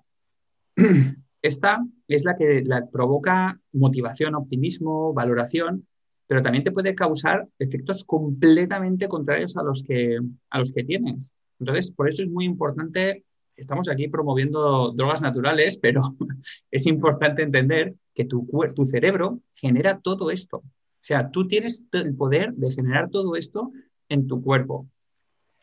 Esta 1.43 1.85
es 2.09 2.25
la 2.25 2.37
que 2.37 2.63
la 2.65 2.87
provoca 2.87 3.61
motivación, 3.73 4.35
optimismo, 4.35 5.13
valoración, 5.13 5.87
pero 6.29 6.43
también 6.43 6.63
te 6.63 6.71
puede 6.71 6.95
causar 6.95 7.49
efectos 7.59 8.05
completamente 8.05 9.09
contrarios 9.09 9.57
a 9.57 9.65
los 9.65 9.83
que, 9.83 10.21
a 10.51 10.59
los 10.61 10.71
que 10.71 10.85
tienes. 10.85 11.35
Entonces, 11.59 11.91
por 11.91 12.09
eso 12.09 12.23
es 12.23 12.29
muy 12.29 12.45
importante 12.45 13.25
estamos 13.59 13.89
aquí 13.89 14.09
promoviendo 14.09 14.93
drogas 14.93 15.21
naturales, 15.21 15.77
pero 15.77 16.17
es 16.71 16.87
importante 16.87 17.43
entender 17.43 17.95
que 18.15 18.25
tu, 18.25 18.47
tu 18.75 18.85
cerebro 18.87 19.41
genera 19.55 20.01
todo 20.01 20.31
esto. 20.31 20.59
O 20.59 21.05
sea, 21.09 21.31
tú 21.31 21.47
tienes 21.47 21.85
el 21.93 22.15
poder 22.15 22.53
de 22.55 22.73
generar 22.73 23.11
todo 23.11 23.37
esto 23.37 23.73
en 24.09 24.27
tu 24.27 24.43
cuerpo. 24.43 24.89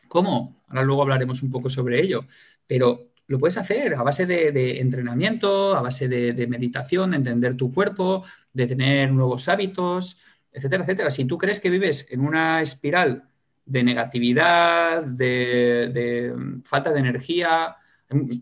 ¿Cómo? 0.08 0.56
Ahora 0.68 0.84
luego 0.84 1.02
hablaremos 1.02 1.42
un 1.42 1.50
poco 1.50 1.70
sobre 1.70 2.00
ello, 2.00 2.26
pero 2.66 3.08
lo 3.26 3.38
puedes 3.38 3.56
hacer 3.56 3.94
a 3.94 4.02
base 4.02 4.24
de, 4.24 4.80
entrenamiento, 4.80 5.74
a 5.74 5.82
base 5.82 6.08
de, 6.08 6.46
meditación, 6.46 7.10
de 7.10 7.16
entender 7.16 7.56
tu 7.56 7.72
cuerpo, 7.72 8.24
de 8.52 8.66
tener 8.66 9.12
nuevos 9.12 9.48
hábitos, 9.48 10.18
etcétera, 10.56 10.84
etcétera. 10.84 11.10
Si 11.10 11.26
tú 11.26 11.36
crees 11.36 11.60
que 11.60 11.68
vives 11.68 12.06
en 12.10 12.20
una 12.20 12.62
espiral 12.62 13.28
de 13.66 13.84
negatividad, 13.84 15.04
de 15.04 16.34
falta 16.64 16.92
de 16.92 17.00
energía, 17.00 17.76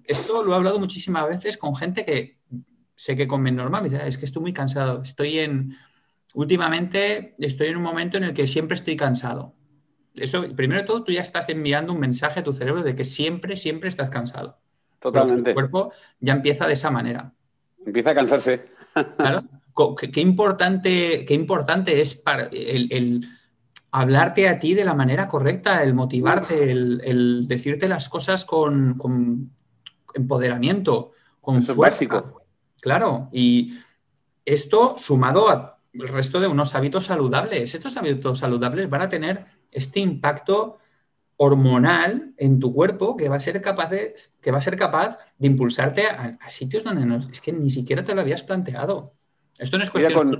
esto 0.04 0.44
lo 0.44 0.52
he 0.52 0.56
hablado 0.56 0.78
muchísimas 0.78 1.28
veces 1.28 1.58
con 1.58 1.74
gente 1.74 2.04
que 2.04 2.38
sé 2.94 3.16
que 3.16 3.26
comen 3.26 3.56
normal, 3.56 3.82
me 3.82 3.88
dice, 3.88 4.00
ah, 4.00 4.06
es 4.06 4.16
que 4.16 4.26
estoy 4.26 4.42
muy 4.42 4.52
cansado, 4.52 5.02
estoy 5.02 5.40
en, 5.40 5.76
últimamente 6.34 7.34
estoy 7.40 7.66
en 7.66 7.78
un 7.78 7.82
momento 7.82 8.16
en 8.16 8.24
el 8.24 8.32
que 8.32 8.46
siempre 8.46 8.76
estoy 8.76 8.94
cansado. 8.94 9.56
Eso, 10.14 10.44
primero 10.54 10.82
de 10.82 10.86
todo, 10.86 11.02
tú 11.02 11.10
ya 11.10 11.22
estás 11.22 11.48
enviando 11.48 11.92
un 11.92 11.98
mensaje 11.98 12.38
a 12.38 12.44
tu 12.44 12.52
cerebro 12.52 12.84
de 12.84 12.94
que 12.94 13.04
siempre, 13.04 13.56
siempre 13.56 13.88
estás 13.88 14.08
cansado. 14.08 14.60
Totalmente. 15.00 15.50
El 15.50 15.54
cuerpo 15.54 15.92
ya 16.20 16.34
empieza 16.34 16.68
de 16.68 16.74
esa 16.74 16.92
manera. 16.92 17.32
Empieza 17.84 18.10
a 18.10 18.14
cansarse. 18.14 18.66
Claro. 19.16 19.42
Qué, 20.12 20.20
importante, 20.20 21.24
qué 21.24 21.34
importante 21.34 22.00
es 22.00 22.14
para 22.14 22.44
el 22.52 23.26
hablarte 23.96 24.48
a 24.48 24.58
ti 24.58 24.74
de 24.74 24.84
la 24.84 24.92
manera 24.92 25.28
correcta, 25.28 25.84
el 25.84 25.94
motivarte, 25.94 26.72
el, 26.72 27.46
decirte 27.46 27.86
las 27.86 28.08
cosas 28.08 28.44
con, 28.44 29.52
empoderamiento, 30.14 31.12
con 31.40 31.58
Eso 31.58 31.76
básico. 31.76 32.42
Claro, 32.80 33.28
y 33.32 33.78
esto 34.44 34.96
sumado 34.98 35.48
al 35.48 35.76
resto 35.92 36.40
de 36.40 36.48
unos 36.48 36.74
hábitos 36.74 37.06
saludables. 37.06 37.72
Estos 37.72 37.96
hábitos 37.96 38.40
saludables 38.40 38.90
van 38.90 39.02
a 39.02 39.08
tener 39.08 39.46
este 39.70 40.00
impacto 40.00 40.78
hormonal 41.36 42.34
en 42.36 42.58
tu 42.58 42.74
cuerpo 42.74 43.16
que 43.16 43.28
va 43.28 43.36
a 43.36 43.40
ser 43.40 43.62
capaz 43.62 43.90
de, 43.90 44.16
que 44.40 44.50
va 44.50 44.58
a 44.58 44.62
ser 44.62 44.74
capaz 44.74 45.18
de 45.38 45.46
impulsarte 45.46 46.08
a, 46.08 46.36
sitios 46.50 46.82
donde 46.82 47.06
no, 47.06 47.18
es 47.18 47.40
que 47.40 47.52
ni 47.52 47.70
siquiera 47.70 48.02
te 48.02 48.12
lo 48.12 48.22
habías 48.22 48.42
planteado. 48.42 49.14
Esto 49.58 49.76
no 49.76 49.82
es 49.84 49.90
cuestión 49.90 50.30
de 50.30 50.38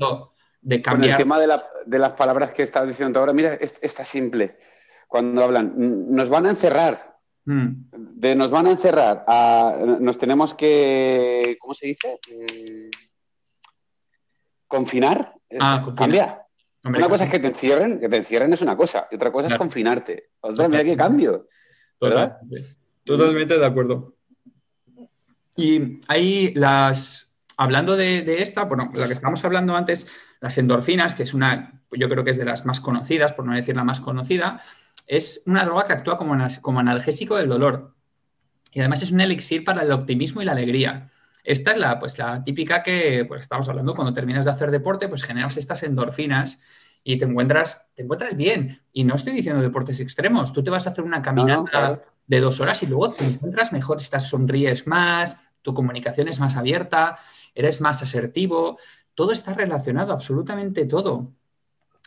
de 0.64 0.80
cambiar. 0.80 1.12
el 1.12 1.16
tema 1.16 1.38
de, 1.38 1.98
las 1.98 2.12
palabras 2.14 2.52
que 2.52 2.62
estás 2.62 2.88
diciendo 2.88 3.20
ahora, 3.20 3.32
mira, 3.32 3.54
está 3.54 4.04
simple. 4.04 4.58
Cuando 5.06 5.44
hablan, 5.44 5.74
nos 5.76 6.28
van 6.28 6.46
a 6.46 6.50
encerrar. 6.50 7.14
Mm. 7.44 7.90
De 7.92 8.34
nos 8.34 8.50
van 8.50 8.66
a 8.66 8.70
encerrar 8.70 9.26
nos 10.00 10.16
tenemos 10.16 10.54
que, 10.54 11.58
¿cómo 11.60 11.74
se 11.74 11.88
dice? 11.88 12.18
Mm, 12.30 12.88
confinar. 14.66 15.34
Ah, 15.60 15.86
Cambia. 15.94 16.42
una 16.82 17.08
cosa 17.08 17.24
es 17.24 17.30
que 17.30 17.38
te 17.38 17.48
encierren, 17.48 18.00
que 18.00 18.08
te 18.08 18.16
encierren 18.16 18.52
es 18.54 18.62
una 18.62 18.76
cosa, 18.76 19.06
y 19.10 19.16
otra 19.16 19.30
cosa 19.30 19.48
es 19.48 19.54
confinarte. 19.56 20.30
Ostras, 20.40 20.68
mira 20.70 20.82
qué 20.82 20.96
cambio. 20.96 21.48
Totalmente 23.04 23.58
de 23.58 23.66
acuerdo. 23.66 24.16
Y 25.56 26.00
ahí 26.08 26.52
las, 26.54 27.23
hablando 27.56 27.96
de, 27.96 28.22
de, 28.22 28.42
esta, 28.42 28.64
bueno, 28.64 28.90
la 28.94 29.06
que 29.06 29.14
estábamos 29.14 29.44
hablando 29.44 29.76
antes, 29.76 30.06
las 30.40 30.58
endorfinas, 30.58 31.14
que 31.14 31.22
es 31.22 31.34
una, 31.34 31.82
yo 31.90 32.08
creo 32.08 32.24
que 32.24 32.30
es 32.30 32.38
de 32.38 32.44
las 32.44 32.66
más 32.66 32.80
conocidas, 32.80 33.32
por 33.32 33.44
no 33.46 33.54
decir 33.54 33.76
la 33.76 33.84
más 33.84 34.00
conocida, 34.00 34.60
es 35.06 35.42
una 35.46 35.64
droga 35.64 35.84
que 35.84 35.92
actúa 35.92 36.16
como, 36.16 36.36
como 36.60 36.80
analgésico 36.80 37.36
del 37.36 37.48
dolor. 37.48 37.94
Y 38.72 38.80
además 38.80 39.02
es 39.02 39.12
un 39.12 39.20
elixir 39.20 39.64
para 39.64 39.82
el 39.82 39.92
optimismo 39.92 40.42
y 40.42 40.44
la 40.44 40.52
alegría. 40.52 41.10
Esta 41.44 41.72
es 41.72 41.76
la, 41.76 41.98
pues, 41.98 42.18
la 42.18 42.42
típica 42.42 42.82
que 42.82 43.24
pues, 43.26 43.42
estamos 43.42 43.68
hablando 43.68 43.94
cuando 43.94 44.12
terminas 44.12 44.46
de 44.46 44.50
hacer 44.50 44.70
deporte, 44.70 45.08
pues 45.08 45.22
generas 45.22 45.56
estas 45.56 45.82
endorfinas 45.82 46.60
y 47.04 47.18
te 47.18 47.26
encuentras, 47.26 47.86
te 47.94 48.02
encuentras 48.02 48.36
bien. 48.36 48.82
Y 48.92 49.04
no 49.04 49.14
estoy 49.14 49.34
diciendo 49.34 49.62
deportes 49.62 50.00
extremos, 50.00 50.52
tú 50.52 50.64
te 50.64 50.70
vas 50.70 50.86
a 50.86 50.90
hacer 50.90 51.04
una 51.04 51.20
caminata 51.20 52.02
de 52.26 52.40
dos 52.40 52.60
horas 52.60 52.82
y 52.82 52.86
luego 52.86 53.10
te 53.10 53.24
encuentras 53.24 53.72
mejor, 53.72 53.98
estás 53.98 54.28
sonríes 54.28 54.86
más, 54.86 55.38
tu 55.60 55.74
comunicación 55.74 56.28
es 56.28 56.40
más 56.40 56.56
abierta, 56.56 57.18
eres 57.54 57.80
más 57.80 58.02
asertivo, 58.02 58.78
todo 59.14 59.32
está 59.32 59.54
relacionado, 59.54 60.12
absolutamente 60.12 60.86
todo. 60.86 61.32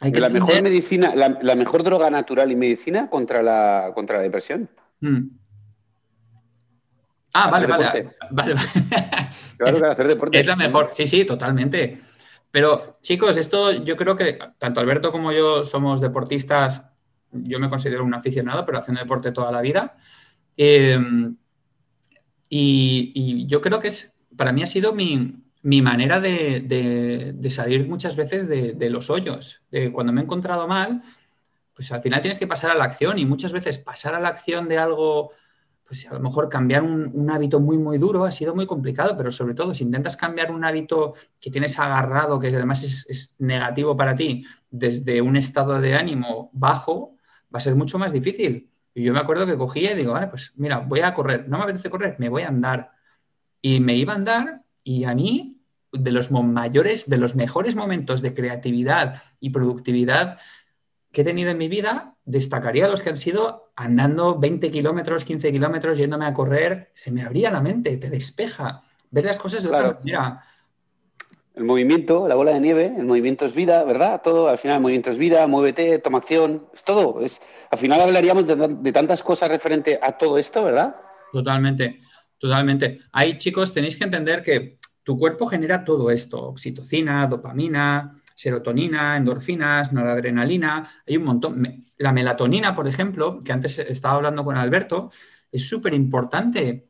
la 0.01 0.29
mejor 0.29 0.61
medicina, 0.61 1.13
la, 1.15 1.55
mejor 1.55 1.83
droga 1.83 2.09
natural 2.09 2.51
y 2.51 2.55
medicina 2.55 3.09
contra 3.09 3.41
la, 3.41 3.91
contra 3.93 4.17
la 4.17 4.23
depresión. 4.23 4.69
Hmm. 4.99 5.29
Ah, 7.33 7.49
vale, 7.49 7.67
vale, 7.67 8.15
vale, 8.31 8.55
Claro 9.57 9.79
que 9.79 9.85
hacer 9.85 10.07
deporte. 10.07 10.39
Es 10.39 10.47
la 10.47 10.55
mejor, 10.55 10.89
sí, 10.91 11.05
sí, 11.05 11.23
totalmente. 11.23 11.99
Pero 12.49 12.97
chicos, 13.01 13.37
esto 13.37 13.71
yo 13.71 13.95
creo 13.95 14.15
que 14.15 14.39
tanto 14.57 14.79
Alberto 14.79 15.11
como 15.11 15.31
yo 15.31 15.63
somos 15.63 16.01
deportistas, 16.01 16.83
yo 17.31 17.59
me 17.59 17.69
considero 17.69 18.03
un 18.03 18.13
aficionado, 18.13 18.65
pero 18.65 18.79
haciendo 18.79 19.01
deporte 19.01 19.31
toda 19.31 19.51
la 19.51 19.61
vida. 19.61 19.97
Em, 20.55 21.35
y, 22.49 23.45
yo 23.47 23.61
creo 23.61 23.79
que 23.79 23.89
es, 23.89 24.13
para 24.37 24.53
mí 24.53 24.63
ha 24.63 24.67
sido 24.67 24.93
mi, 24.93 25.43
mi 25.63 25.81
manera 25.81 26.21
de, 26.21 27.37
salir 27.49 27.87
muchas 27.89 28.15
veces 28.15 28.47
de, 28.47 28.89
los 28.89 29.09
hoyos. 29.09 29.61
cuando 29.91 30.13
me 30.13 30.21
he 30.21 30.23
encontrado 30.23 30.67
mal, 30.67 31.03
pues 31.73 31.91
al 31.91 32.01
final 32.01 32.21
tienes 32.21 32.39
que 32.39 32.47
pasar 32.47 32.71
a 32.71 32.75
la 32.75 32.85
acción 32.85 33.19
y 33.19 33.25
muchas 33.25 33.51
veces 33.51 33.77
pasar 33.77 34.15
a 34.15 34.19
la 34.19 34.29
acción 34.29 34.67
de 34.67 34.77
algo, 34.77 35.31
pues 35.83 36.07
a 36.07 36.13
lo 36.13 36.19
mejor 36.19 36.49
cambiar 36.49 36.83
un, 36.83 37.29
hábito 37.29 37.59
muy, 37.59 37.77
muy 37.77 37.97
duro 37.97 38.25
ha 38.25 38.31
sido 38.31 38.55
muy 38.55 38.65
complicado, 38.65 39.15
pero 39.17 39.31
sobre 39.31 39.53
todo 39.53 39.75
si 39.75 39.83
intentas 39.83 40.15
cambiar 40.17 40.51
un 40.51 40.63
hábito 40.63 41.15
que 41.39 41.51
tienes 41.51 41.77
agarrado, 41.77 42.39
que 42.39 42.47
además 42.47 42.83
es, 42.83 43.35
negativo 43.37 43.97
para 43.97 44.15
ti, 44.15 44.45
desde 44.69 45.21
un 45.21 45.35
estado 45.35 45.81
de 45.81 45.95
ánimo 45.95 46.49
bajo, 46.53 47.15
va 47.53 47.59
a 47.59 47.61
ser 47.61 47.75
mucho 47.75 47.99
más 47.99 48.13
difícil. 48.13 48.71
Y 48.93 49.03
yo 49.03 49.13
me 49.13 49.19
acuerdo 49.19 49.45
que 49.45 49.57
cogía 49.57 49.91
y 49.91 49.95
digo, 49.95 50.13
vale, 50.13 50.27
pues 50.27 50.53
mira, 50.55 50.79
voy 50.79 51.01
a 51.01 51.13
correr, 51.13 51.47
no 51.47 51.57
me 51.57 51.65
apetece 51.65 51.89
correr, 51.89 52.15
me 52.19 52.29
voy 52.29 52.43
a 52.43 52.47
andar. 52.47 52.96
Y 53.61 53.79
me 53.79 53.95
iba 53.95 54.13
a 54.13 54.17
andar 54.17 54.61
y 54.83 55.03
a 55.03 55.13
mí 55.15 55.57
de 55.91 56.11
los 56.11 56.31
mayores, 56.31 57.09
de 57.09 57.17
los 57.17 57.35
mejores 57.35 57.75
momentos 57.75 58.21
de 58.21 58.33
creatividad 58.33 59.21
y 59.39 59.49
productividad 59.49 60.37
que 61.11 61.21
he 61.21 61.25
tenido 61.25 61.49
en 61.49 61.57
mi 61.57 61.67
vida, 61.67 62.15
destacaría 62.25 62.87
los 62.87 63.01
que 63.01 63.09
han 63.09 63.17
sido 63.17 63.71
andando 63.75 64.37
20 64.37 64.69
kilómetros, 64.69 65.25
15 65.25 65.51
kilómetros, 65.51 65.97
yéndome 65.97 66.25
a 66.25 66.33
correr, 66.33 66.91
se 66.93 67.11
me 67.11 67.21
abría 67.21 67.49
la 67.49 67.61
mente, 67.61 67.97
te 67.97 68.09
despeja, 68.09 68.83
ves 69.09 69.25
las 69.25 69.39
cosas 69.39 69.63
de 69.63 69.69
otra 69.69 69.93
manera. 69.93 70.43
El 71.55 71.63
movimiento, 71.63 72.27
la 72.27 72.35
bola 72.35 72.53
de 72.53 72.59
nieve, 72.59 72.93
el 72.95 73.05
movimiento 73.05 73.45
es 73.45 73.55
vida, 73.55 73.83
¿verdad? 73.83 74.21
Todo, 74.23 74.47
al 74.47 74.59
final 74.59 74.77
el 74.77 74.81
movimiento 74.83 75.09
es 75.09 75.17
vida, 75.17 75.47
muévete, 75.47 75.97
toma 75.97 76.19
acción, 76.19 76.67
es 76.71 76.83
todo. 76.83 77.19
Es, 77.21 77.41
al 77.71 77.79
final 77.79 77.99
hablaríamos 78.01 78.45
de, 78.45 78.55
de 78.55 78.91
tantas 78.91 79.23
cosas 79.23 79.49
referente 79.49 79.97
a 79.99 80.17
todo 80.19 80.37
esto, 80.37 80.63
¿verdad? 80.63 80.95
Totalmente, 81.31 82.01
totalmente. 82.37 82.99
Ahí, 83.11 83.37
chicos, 83.37 83.73
tenéis 83.73 83.97
que 83.97 84.03
entender 84.03 84.43
que 84.43 84.79
tu 85.03 85.17
cuerpo 85.17 85.47
genera 85.47 85.83
todo 85.83 86.11
esto, 86.11 86.41
oxitocina, 86.41 87.27
dopamina, 87.27 88.21
serotonina, 88.35 89.17
endorfinas, 89.17 89.93
noradrenalina, 89.93 90.87
hay 91.07 91.17
un 91.17 91.23
montón. 91.23 91.85
La 91.97 92.13
melatonina, 92.13 92.75
por 92.75 92.87
ejemplo, 92.87 93.39
que 93.43 93.51
antes 93.51 93.79
estaba 93.79 94.15
hablando 94.15 94.43
con 94.43 94.57
Alberto, 94.57 95.09
es 95.51 95.67
súper 95.67 95.93
importante. 95.93 96.89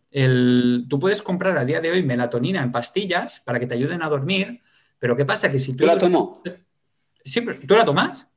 Tú 0.90 1.00
puedes 1.00 1.22
comprar 1.22 1.58
a 1.58 1.64
día 1.64 1.80
de 1.80 1.92
hoy 1.92 2.04
melatonina 2.04 2.62
en 2.64 2.72
pastillas 2.72 3.40
para 3.42 3.60
que 3.60 3.68
te 3.68 3.76
ayuden 3.76 4.02
a 4.02 4.10
dormir, 4.10 4.62
pero 5.00 5.16
¿qué 5.16 5.26
pasa? 5.26 5.52
Que 5.52 5.60
si 5.60 5.74
tú... 5.74 5.86
Yo 5.86 5.88
la 5.88 5.98
tomo. 5.98 6.42
Sí, 7.24 7.42
¿tú 7.68 7.76
la 7.76 7.86
tomas? 7.86 8.28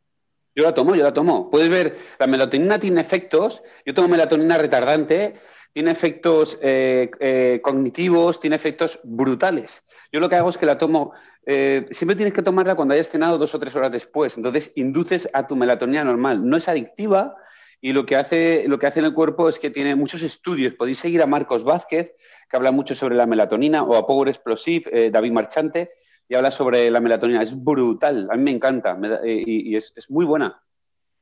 Yo 0.55 0.65
la 0.65 0.75
tomo, 0.75 0.95
yo 0.95 1.03
la 1.03 1.15
tomo. 1.15 1.49
Puedes 1.51 1.69
ver, 1.69 1.97
la 2.19 2.27
melatonina 2.27 2.79
tiene 2.79 3.01
efectos, 3.01 3.63
yo 3.87 3.95
tomo 3.95 4.09
melatonina 4.09 4.59
retardante 4.59 5.35
tiene 5.73 5.91
efectos 5.91 6.59
eh, 6.63 7.11
eh, 7.21 7.61
cognitivos, 7.63 8.41
tiene 8.41 8.57
efectos 8.57 9.01
brutales. 9.05 9.83
Yo 10.13 10.21
lo 10.21 10.29
que 10.29 10.37
hago 10.37 10.49
es 10.49 10.59
que 10.59 10.67
la 10.67 10.79
tomo, 10.79 11.13
eh, 11.47 11.87
siempre 11.91 12.17
tienes 12.17 12.35
que 12.35 12.43
tomarla 12.43 12.75
cuando 12.75 12.95
hayas 12.95 13.09
cenado 13.09 13.39
dos 13.39 13.55
o 13.55 13.59
tres 13.59 13.75
horas 13.77 13.93
después, 13.93 14.37
entonces 14.37 14.73
induces 14.75 15.29
a 15.33 15.47
tu 15.47 15.57
melatonina 15.57 16.05
normal. 16.05 16.49
No 16.49 16.57
es 16.57 16.69
adictiva 16.69 17.37
Y 17.83 17.95
lo 17.95 18.05
que, 18.05 18.15
hace, 18.15 18.69
lo 18.69 18.79
que 18.79 18.87
hace 18.87 18.99
en 18.99 19.07
el 19.07 19.15
cuerpo 19.15 19.49
es 19.49 19.59
que 19.59 19.71
tiene 19.71 19.97
muchos 19.97 20.23
estudios. 20.23 20.75
Podéis 20.75 20.99
seguir 20.99 21.23
a 21.23 21.27
Marcos 21.27 21.65
Vázquez, 21.65 22.15
que 22.51 22.57
habla 22.57 22.73
mucho 22.73 22.95
sobre 22.95 23.17
la 23.17 23.25
melatonina, 23.25 23.83
o 23.85 23.97
a 23.97 24.07
Power 24.07 24.29
Explosive, 24.29 25.11
David 25.11 25.33
Marchante, 25.33 25.91
y 26.29 26.35
habla 26.35 26.51
sobre 26.51 26.91
la 26.91 27.01
melatonina. 27.01 27.41
Es 27.41 27.55
brutal, 27.57 28.29
a 28.31 28.37
mí 28.37 28.43
me 28.43 28.51
encanta 28.51 28.99
y, 29.25 29.75
es, 29.75 29.95
muy 30.11 30.27
buena. 30.27 30.61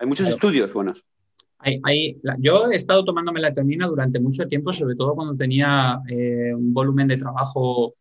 Hay 0.00 0.08
muchos 0.08 0.28
estudios 0.28 0.72
buenos. 0.72 1.04
Yo 2.38 2.70
he 2.70 2.76
estado 2.76 3.04
tomando 3.04 3.32
melatonina 3.32 3.86
durante 3.86 4.20
mucho 4.20 4.46
tiempo, 4.46 4.72
sobre 4.72 4.94
todo 4.96 5.14
cuando 5.14 5.34
tenía 5.34 6.00
eh, 6.08 6.54
un 6.54 6.72
volumen 6.72 7.08
de 7.08 7.16
trabajo 7.16 7.94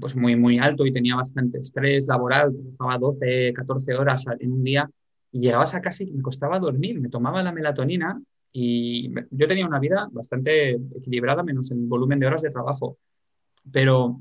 pues 0.00 0.14
muy, 0.16 0.36
muy 0.36 0.58
alto 0.58 0.84
y 0.84 0.92
tenía 0.92 1.16
bastante 1.16 1.58
estrés 1.58 2.08
laboral, 2.08 2.54
trabajaba 2.54 2.98
12, 2.98 3.52
14 3.54 3.94
horas 3.94 4.24
en 4.38 4.52
un 4.52 4.64
día 4.64 4.90
y 5.32 5.40
llegabas 5.40 5.74
a 5.74 5.80
casa 5.80 6.04
y 6.04 6.10
me 6.10 6.22
costaba 6.22 6.58
dormir, 6.58 7.00
me 7.00 7.08
tomaba 7.08 7.42
la 7.42 7.52
melatonina 7.52 8.20
y 8.52 9.10
yo 9.30 9.48
tenía 9.48 9.66
una 9.66 9.78
vida 9.78 10.08
bastante 10.12 10.70
equilibrada, 10.96 11.42
menos 11.42 11.70
en 11.70 11.88
volumen 11.88 12.18
de 12.18 12.26
horas 12.26 12.42
de 12.42 12.50
trabajo, 12.50 12.98
pero 13.70 14.20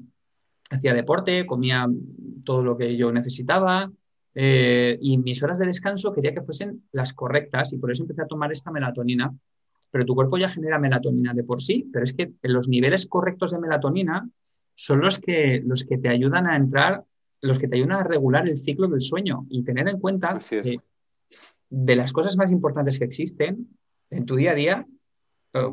hacía 0.69 0.93
deporte, 0.93 1.45
comía 1.45 1.87
todo 2.45 2.63
lo 2.63 2.77
que 2.77 2.95
yo 2.95 3.11
necesitaba 3.11 3.91
eh, 4.39 4.99
y 5.01 5.17
mis 5.17 5.41
horas 5.41 5.57
de 5.57 5.65
descanso 5.65 6.13
quería 6.13 6.31
que 6.31 6.43
fuesen 6.43 6.83
las 6.91 7.11
correctas 7.11 7.73
y 7.73 7.79
por 7.79 7.91
eso 7.91 8.03
empecé 8.03 8.21
a 8.21 8.27
tomar 8.27 8.51
esta 8.51 8.69
melatonina. 8.69 9.33
Pero 9.89 10.05
tu 10.05 10.13
cuerpo 10.13 10.37
ya 10.37 10.47
genera 10.47 10.77
melatonina 10.77 11.33
de 11.33 11.43
por 11.43 11.63
sí, 11.63 11.89
pero 11.91 12.03
es 12.03 12.13
que 12.13 12.33
los 12.43 12.69
niveles 12.69 13.07
correctos 13.07 13.49
de 13.49 13.57
melatonina 13.57 14.29
son 14.75 15.01
los 15.01 15.17
que, 15.17 15.63
los 15.65 15.85
que 15.85 15.97
te 15.97 16.09
ayudan 16.09 16.45
a 16.45 16.55
entrar, 16.55 17.03
los 17.41 17.57
que 17.57 17.67
te 17.67 17.77
ayudan 17.77 17.93
a 17.99 18.03
regular 18.03 18.47
el 18.47 18.59
ciclo 18.59 18.87
del 18.87 19.01
sueño 19.01 19.47
y 19.49 19.63
tener 19.63 19.89
en 19.89 19.99
cuenta 19.99 20.37
que 20.47 20.81
de 21.71 21.95
las 21.95 22.13
cosas 22.13 22.37
más 22.37 22.51
importantes 22.51 22.99
que 22.99 23.05
existen 23.05 23.75
en 24.11 24.25
tu 24.27 24.35
día 24.35 24.51
a 24.51 24.55
día, 24.55 24.87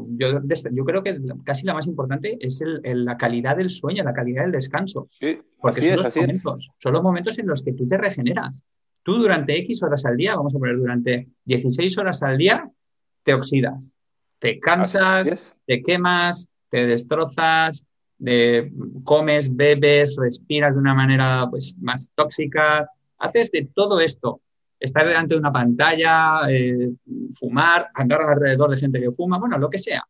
yo, 0.08 0.40
yo 0.72 0.84
creo 0.84 1.02
que 1.02 1.20
casi 1.44 1.66
la 1.66 1.74
más 1.74 1.86
importante 1.86 2.36
es 2.40 2.62
la 2.82 3.16
calidad 3.16 3.56
del 3.56 3.70
sueño, 3.70 4.04
la 4.04 4.12
calidad 4.12 4.42
del 4.42 4.52
descanso. 4.52 5.08
Sí, 5.18 5.38
porque 5.60 5.80
son, 5.80 6.04
los 6.04 6.16
momentos, 6.16 6.70
son 6.78 6.92
los 6.92 7.02
momentos 7.02 7.38
en 7.38 7.46
los 7.46 7.62
que 7.62 7.72
tú 7.72 7.88
te 7.88 7.96
regeneras. 7.96 8.64
Tú 9.02 9.14
durante 9.14 9.56
X 9.58 9.82
horas 9.82 10.04
al 10.04 10.16
día, 10.16 10.34
vamos 10.34 10.54
a 10.54 10.58
poner 10.58 10.76
durante 10.76 11.28
16 11.44 11.98
horas 11.98 12.22
al 12.22 12.38
día, 12.38 12.70
te 13.22 13.34
oxidas, 13.34 13.92
te 14.38 14.58
cansas, 14.58 15.54
te 15.66 15.82
quemas, 15.82 16.48
te 16.70 16.86
destrozas, 16.86 17.86
de 18.18 18.72
comes, 19.04 19.54
bebes, 19.54 20.16
respiras 20.16 20.74
de 20.74 20.80
una 20.80 20.94
manera 20.94 21.46
pues, 21.50 21.76
más 21.80 22.10
tóxica, 22.14 22.88
haces 23.18 23.50
de 23.50 23.68
todo 23.74 24.00
esto. 24.00 24.40
Estar 24.84 25.06
delante 25.06 25.34
de 25.34 25.40
una 25.40 25.50
pantalla, 25.50 26.40
eh, 26.50 26.90
fumar, 27.34 27.88
andar 27.94 28.20
alrededor 28.20 28.70
de 28.70 28.76
gente 28.76 29.00
que 29.00 29.10
fuma, 29.12 29.38
bueno, 29.38 29.56
lo 29.56 29.70
que 29.70 29.78
sea. 29.78 30.04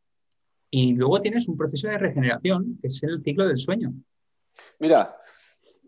Y 0.69 0.95
luego 0.95 1.21
tienes 1.21 1.47
un 1.47 1.57
proceso 1.57 1.87
de 1.87 1.99
regeneración, 1.99 2.77
que 2.81 2.89
es 2.89 3.01
el 3.05 3.23
ciclo 3.23 3.47
del 3.47 3.59
sueño. 3.59 3.93
Mira, 4.81 5.17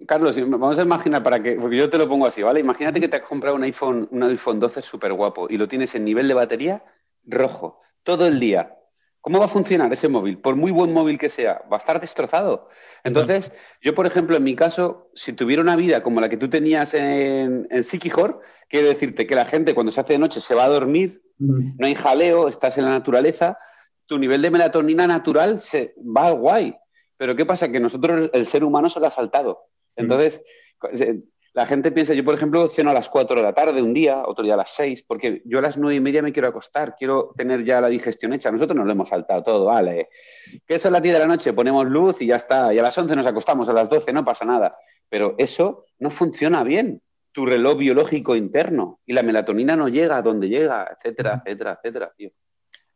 Carlos, 0.06 0.36
vamos 0.48 0.78
a 0.78 0.82
imaginar 0.82 1.22
para 1.22 1.42
que, 1.42 1.56
porque 1.56 1.76
yo 1.76 1.90
te 1.90 1.98
lo 1.98 2.06
pongo 2.06 2.26
así, 2.26 2.42
¿vale? 2.42 2.60
Imagínate 2.60 3.00
que 3.00 3.08
te 3.08 3.16
has 3.16 3.22
comprado 3.22 3.56
un 3.56 3.64
iPhone, 3.64 4.06
un 4.12 4.22
iPhone 4.22 4.60
12 4.60 4.82
súper 4.82 5.12
guapo 5.12 5.48
y 5.50 5.56
lo 5.56 5.66
tienes 5.66 5.94
en 5.96 6.04
nivel 6.04 6.28
de 6.28 6.34
batería 6.34 6.84
rojo 7.24 7.80
todo 8.04 8.26
el 8.26 8.38
día. 8.38 8.76
¿Cómo 9.26 9.40
va 9.40 9.46
a 9.46 9.48
funcionar 9.48 9.92
ese 9.92 10.06
móvil? 10.06 10.38
Por 10.38 10.54
muy 10.54 10.70
buen 10.70 10.92
móvil 10.92 11.18
que 11.18 11.28
sea, 11.28 11.60
va 11.64 11.78
a 11.78 11.80
estar 11.80 12.00
destrozado. 12.00 12.68
Entonces, 13.02 13.52
yo, 13.82 13.92
por 13.92 14.06
ejemplo, 14.06 14.36
en 14.36 14.44
mi 14.44 14.54
caso, 14.54 15.10
si 15.16 15.32
tuviera 15.32 15.60
una 15.60 15.74
vida 15.74 16.00
como 16.04 16.20
la 16.20 16.28
que 16.28 16.36
tú 16.36 16.48
tenías 16.48 16.94
en, 16.94 17.66
en 17.68 17.82
quiero 17.82 18.86
decirte 18.86 19.26
que 19.26 19.34
la 19.34 19.44
gente 19.44 19.74
cuando 19.74 19.90
se 19.90 20.00
hace 20.00 20.12
de 20.12 20.20
noche 20.20 20.40
se 20.40 20.54
va 20.54 20.62
a 20.62 20.68
dormir, 20.68 21.22
no 21.38 21.86
hay 21.88 21.96
jaleo, 21.96 22.46
estás 22.46 22.78
en 22.78 22.84
la 22.84 22.92
naturaleza, 22.92 23.58
tu 24.06 24.16
nivel 24.16 24.42
de 24.42 24.52
melatonina 24.52 25.08
natural 25.08 25.58
se 25.58 25.96
va 25.98 26.30
guay. 26.30 26.76
Pero 27.16 27.34
¿qué 27.34 27.44
pasa? 27.44 27.72
Que 27.72 27.80
nosotros, 27.80 28.30
el 28.32 28.46
ser 28.46 28.62
humano, 28.62 28.88
se 28.88 29.00
lo 29.00 29.08
ha 29.08 29.10
saltado. 29.10 29.58
Entonces, 29.96 30.40
la 31.56 31.64
gente 31.64 31.90
piensa, 31.90 32.12
yo 32.12 32.22
por 32.22 32.34
ejemplo 32.34 32.68
ceno 32.68 32.90
a 32.90 32.92
las 32.92 33.08
4 33.08 33.36
de 33.36 33.42
la 33.42 33.54
tarde 33.54 33.80
un 33.80 33.94
día, 33.94 34.24
otro 34.26 34.44
día 34.44 34.52
a 34.52 34.58
las 34.58 34.74
6, 34.74 35.04
porque 35.08 35.40
yo 35.46 35.58
a 35.58 35.62
las 35.62 35.78
9 35.78 35.96
y 35.96 36.00
media 36.00 36.20
me 36.20 36.30
quiero 36.30 36.48
acostar, 36.48 36.94
quiero 36.98 37.32
tener 37.34 37.64
ya 37.64 37.80
la 37.80 37.88
digestión 37.88 38.34
hecha. 38.34 38.52
Nosotros 38.52 38.76
nos 38.76 38.84
lo 38.84 38.92
hemos 38.92 39.08
saltado 39.08 39.42
todo, 39.42 39.64
vale. 39.64 40.10
Que 40.66 40.74
eso 40.74 40.88
a 40.88 40.90
las 40.90 41.00
10 41.00 41.14
de 41.14 41.18
la 41.18 41.26
noche 41.26 41.54
ponemos 41.54 41.86
luz 41.86 42.20
y 42.20 42.26
ya 42.26 42.36
está, 42.36 42.74
y 42.74 42.78
a 42.78 42.82
las 42.82 42.98
11 42.98 43.16
nos 43.16 43.24
acostamos, 43.24 43.70
a 43.70 43.72
las 43.72 43.88
12 43.88 44.12
no 44.12 44.22
pasa 44.22 44.44
nada. 44.44 44.70
Pero 45.08 45.34
eso 45.38 45.86
no 45.98 46.10
funciona 46.10 46.62
bien, 46.62 47.00
tu 47.32 47.46
reloj 47.46 47.78
biológico 47.78 48.36
interno, 48.36 49.00
y 49.06 49.14
la 49.14 49.22
melatonina 49.22 49.76
no 49.76 49.88
llega 49.88 50.18
a 50.18 50.22
donde 50.22 50.50
llega, 50.50 50.86
etcétera, 50.94 51.40
etcétera, 51.42 51.80
etcétera. 51.82 52.12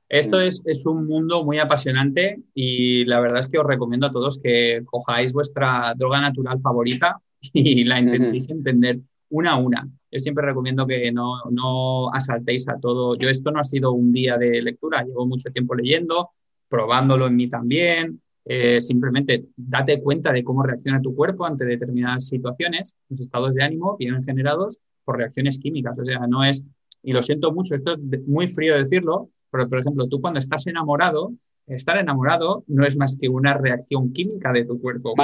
Esto 0.06 0.38
es, 0.38 0.60
es, 0.66 0.84
un 0.84 1.06
mundo 1.06 1.44
muy 1.44 1.58
apasionante 1.58 2.42
y 2.52 3.06
la 3.06 3.20
verdad 3.20 3.38
es 3.38 3.48
que 3.48 3.58
os 3.58 3.66
recomiendo 3.66 4.08
a 4.08 4.12
todos 4.12 4.38
que 4.38 4.82
cojáis 4.84 5.32
vuestra 5.32 5.94
droga 5.96 6.20
natural 6.20 6.60
favorita 6.60 7.22
y 7.52 7.84
la 7.84 8.00
intentéis 8.00 8.48
entender 8.48 9.00
una 9.30 9.52
a 9.52 9.56
una. 9.56 9.88
Yo 10.10 10.18
siempre 10.18 10.44
recomiendo 10.44 10.86
que 10.86 11.12
no, 11.12 11.34
no 11.50 12.12
asaltéis 12.12 12.68
a 12.68 12.78
todo. 12.78 13.14
Yo 13.16 13.28
esto 13.28 13.50
no 13.50 13.60
ha 13.60 13.64
sido 13.64 13.92
un 13.92 14.12
día 14.12 14.36
de 14.36 14.60
lectura, 14.60 15.04
llevo 15.04 15.26
mucho 15.26 15.50
tiempo 15.50 15.74
leyendo, 15.74 16.30
probándolo 16.68 17.26
en 17.28 17.36
mí 17.36 17.48
también. 17.48 18.20
Eh, 18.44 18.80
simplemente 18.80 19.44
date 19.56 20.02
cuenta 20.02 20.32
de 20.32 20.42
cómo 20.42 20.62
reacciona 20.62 21.00
tu 21.00 21.14
cuerpo 21.14 21.46
ante 21.46 21.64
determinadas 21.64 22.26
situaciones. 22.26 22.96
Los 23.08 23.20
estados 23.20 23.54
de 23.54 23.62
ánimo 23.62 23.96
vienen 23.96 24.24
generados 24.24 24.80
por 25.04 25.18
reacciones 25.18 25.58
químicas. 25.58 25.98
O 25.98 26.04
sea, 26.04 26.26
no 26.26 26.42
es, 26.42 26.64
y 27.02 27.12
lo 27.12 27.22
siento 27.22 27.52
mucho, 27.52 27.76
esto 27.76 27.94
es 27.94 28.26
muy 28.26 28.48
frío 28.48 28.76
decirlo, 28.76 29.30
pero 29.50 29.68
por 29.68 29.78
ejemplo, 29.78 30.08
tú 30.08 30.20
cuando 30.20 30.40
estás 30.40 30.66
enamorado, 30.66 31.32
estar 31.76 31.96
enamorado 31.96 32.64
no 32.66 32.84
es 32.84 32.96
más 32.96 33.16
que 33.16 33.28
una 33.28 33.54
reacción 33.54 34.12
química 34.12 34.52
de 34.52 34.64
tu 34.64 34.80
cuerpo. 34.80 35.14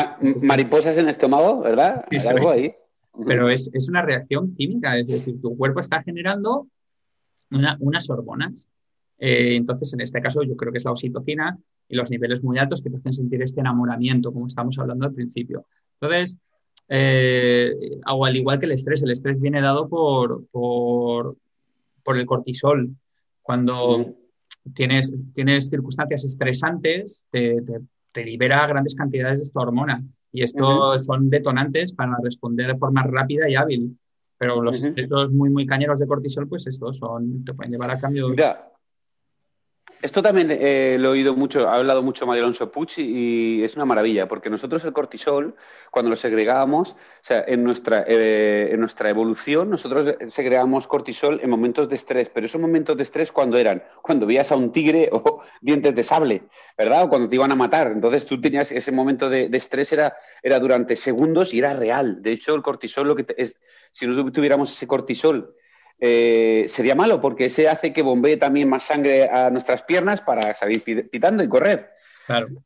mariposas 0.41 0.97
en 0.97 1.05
el 1.05 1.11
estómago, 1.11 1.61
¿verdad? 1.61 2.05
algo 2.29 2.51
ahí. 2.51 2.75
Pero 3.27 3.49
es, 3.49 3.71
una 3.89 4.03
reacción 4.03 4.55
química, 4.55 4.99
es 4.99 5.09
decir, 5.09 5.41
tu 5.41 5.57
cuerpo 5.57 5.81
está 5.81 6.03
generando 6.03 6.69
unas 7.51 8.11
hormonas. 8.11 8.69
Eh, 9.19 9.57
entonces, 9.57 9.93
en 9.95 10.01
este 10.01 10.21
caso, 10.21 10.43
yo 10.43 10.57
creo 10.57 10.73
que 10.73 10.79
es 10.79 10.85
la 10.85 10.91
oxitocina 10.91 11.59
y 11.89 11.97
los 11.97 12.11
niveles 12.11 12.43
muy 12.43 12.59
altos 12.59 12.83
que 12.83 12.91
te 12.91 12.99
hacen 12.99 13.13
sentir 13.13 13.43
este 13.43 13.61
enamoramiento, 13.61 14.33
como 14.33 14.47
estamos 14.47 14.77
hablando 14.79 15.07
al 15.07 15.15
principio. 15.15 15.67
Entonces, 16.01 16.39
eh, 16.89 17.75
al 18.05 18.37
igual 18.37 18.59
que 18.59 18.67
el 18.67 18.73
estrés, 18.73 19.03
el 19.03 19.11
estrés 19.11 19.41
viene 19.41 19.61
dado 19.61 19.89
por, 19.89 20.47
por, 20.51 21.37
el 22.07 22.27
cortisol. 22.27 22.91
Cuando, 23.43 24.15
tienes, 24.75 25.13
tienes 25.35 25.69
circunstancias 25.69 26.25
estresantes, 26.25 27.27
te, 27.31 27.63
te, 28.13 28.25
libera 28.25 28.67
grandes 28.67 28.95
cantidades 28.95 29.41
de 29.41 29.47
esta 29.47 29.61
hormona. 29.61 30.03
Y 30.33 30.43
esto 30.43 30.99
son 31.01 31.31
detonantes 31.31 31.93
para 31.93 32.17
responder 32.23 32.73
de 32.73 32.79
forma 32.79 33.03
rápida 33.03 33.49
y 33.49 33.55
hábil. 33.55 33.99
Pero 34.39 34.61
los 34.63 34.83
uh 34.83 35.33
muy, 35.33 35.49
muy 35.49 35.67
cañeros 35.67 35.99
de 35.99 36.07
cortisol, 36.07 36.47
pues 36.49 36.67
estos 36.67 36.99
son, 36.99 37.45
te 37.45 37.55
pueden 37.55 37.73
llevar 37.73 37.91
a 37.91 37.99
cambios. 37.99 38.33
Esto 40.03 40.23
también 40.23 40.49
eh, 40.51 40.99
lo 41.01 41.09
he 41.09 41.13
oído 41.13 41.35
mucho, 41.35 41.69
ha 41.69 41.77
hablado 41.77 42.03
mucho 42.03 42.27
Mario 42.27 42.43
Alonso 42.43 42.71
Pucci 42.71 43.03
y 43.03 43.65
es 43.65 43.77
una 43.77 43.87
maravilla, 43.87 44.29
porque 44.29 44.51
nosotros 44.51 44.85
el 44.85 44.93
cortisol, 44.93 45.57
cuando 45.91 46.11
lo 46.11 46.17
segregábamos, 46.17 46.93
o 46.93 46.97
sea, 47.23 47.45
en 47.47 47.65
nuestra, 47.65 48.05
eh, 48.07 48.69
en 48.73 48.81
nuestra 48.81 49.09
evolución, 49.09 49.71
nosotros 49.71 50.15
segregábamos 50.27 50.87
cortisol 50.87 51.41
en 51.43 51.49
momentos 51.49 51.89
de 51.89 51.95
estrés, 51.95 52.29
pero 52.29 52.45
esos 52.45 52.61
momentos 52.61 52.97
de 52.97 53.05
estrés, 53.05 53.33
cuando 53.33 53.57
eran? 53.57 53.83
Cuando 54.03 54.27
veías 54.27 54.53
a 54.53 54.57
un 54.57 54.71
tigre 54.71 55.09
o 55.13 55.43
dientes 55.63 55.95
de 55.95 56.03
sable, 56.03 56.43
¿verdad? 56.77 57.05
O 57.05 57.09
cuando 57.09 57.29
te 57.29 57.37
iban 57.37 57.53
a 57.53 57.57
matar. 57.57 57.87
Entonces 57.87 58.27
tú 58.27 58.39
tenías 58.39 58.71
ese 58.73 58.93
momento 58.93 59.31
de, 59.31 59.49
estrés, 59.53 59.93
era, 59.93 60.15
era 60.43 60.61
durante 60.61 60.95
segundos 60.95 61.55
y 61.55 61.61
era 61.61 61.73
real. 61.73 62.21
De 62.23 62.33
hecho, 62.33 62.55
el 62.55 62.63
cortisol, 62.63 63.09
lo 63.09 63.17
que 63.17 63.25
es, 63.39 63.57
si 63.91 64.07
no 64.07 64.31
tuviéramos 64.31 64.71
ese 64.71 64.87
cortisol, 64.87 65.55
eh, 65.99 66.65
sería 66.69 66.95
malo 66.95 67.21
porque 67.21 67.47
ese 67.47 67.69
hace 67.69 67.93
que 67.93 68.03
bombee 68.03 68.37
también 68.37 68.69
más 68.69 68.83
sangre 68.83 69.29
a 69.29 69.51
nuestras 69.51 69.83
piernas 69.83 70.21
para 70.21 70.55
salir 70.55 70.83
pitando 71.11 71.43
y 71.43 71.49
correr. 71.49 71.91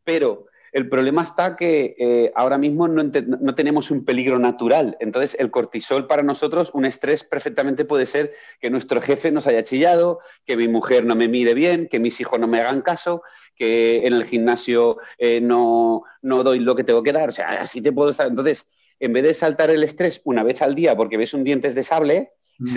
Pero 0.05 0.47
el 0.73 0.89
problema 0.89 1.23
está 1.25 1.57
que 1.57 1.97
eh, 1.99 2.33
ahora 2.35 2.57
mismo 2.57 2.87
no, 2.87 3.55
tenemos 3.55 3.91
un 3.91 4.05
peligro 4.05 4.39
natural. 4.39 4.97
Entonces, 5.01 5.37
el 5.41 5.51
cortisol 5.51 6.07
para 6.07 6.23
nosotros, 6.23 6.71
un 6.75 6.85
estrés 6.85 7.25
perfectamente 7.25 7.85
puede 7.85 8.07
ser 8.07 8.33
que 8.61 8.71
nuestro 8.71 9.01
jefe 9.01 9.33
nos 9.33 9.47
haya 9.47 9.65
chillado, 9.65 10.21
que 10.47 10.57
mi 10.57 10.69
mujer 10.69 11.05
no 11.05 11.17
me 11.17 11.29
mire 11.29 11.55
bien, 11.55 11.89
que 11.89 11.99
mis 11.99 12.21
hijos 12.21 12.39
no 12.39 12.47
me 12.47 12.61
hagan 12.61 12.83
caso, 12.83 13.23
que 13.57 14.07
en 14.07 14.15
el 14.15 14.25
gimnasio 14.25 14.99
eh, 15.19 15.41
no, 15.41 16.05
no, 16.23 16.45
doy 16.45 16.61
lo 16.61 16.77
que 16.77 16.85
tengo 16.85 17.03
que 17.03 17.13
dar. 17.13 17.31
O 17.31 17.33
sea, 17.33 17.63
así 17.63 17.83
te 17.83 17.93
puedo 17.93 18.11
estar. 18.11 18.29
Entonces, 18.29 18.67
en 19.01 19.13
vez 19.13 19.25
de 19.25 19.35
saltar 19.35 19.71
el 19.71 19.83
estrés 19.83 20.21
una 20.25 20.43
vez 20.43 20.63
al 20.63 20.75
día 20.75 20.97
porque 20.97 21.17
ves 21.17 21.35
un 21.35 21.43
dientes 21.43 21.75
de 21.75 21.83
sable, 21.83 22.31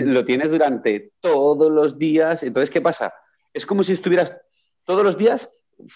lo 0.04 0.24
tienes 0.24 0.50
durante 0.50 1.12
todos 1.20 1.70
los 1.70 1.98
días. 1.98 2.42
Entonces, 2.42 2.70
¿qué 2.70 2.80
pasa? 2.80 3.14
Es 3.52 3.66
como 3.66 3.82
si 3.82 3.92
estuvieras 3.92 4.36
todos 4.84 5.04
los 5.04 5.16
días, 5.16 5.50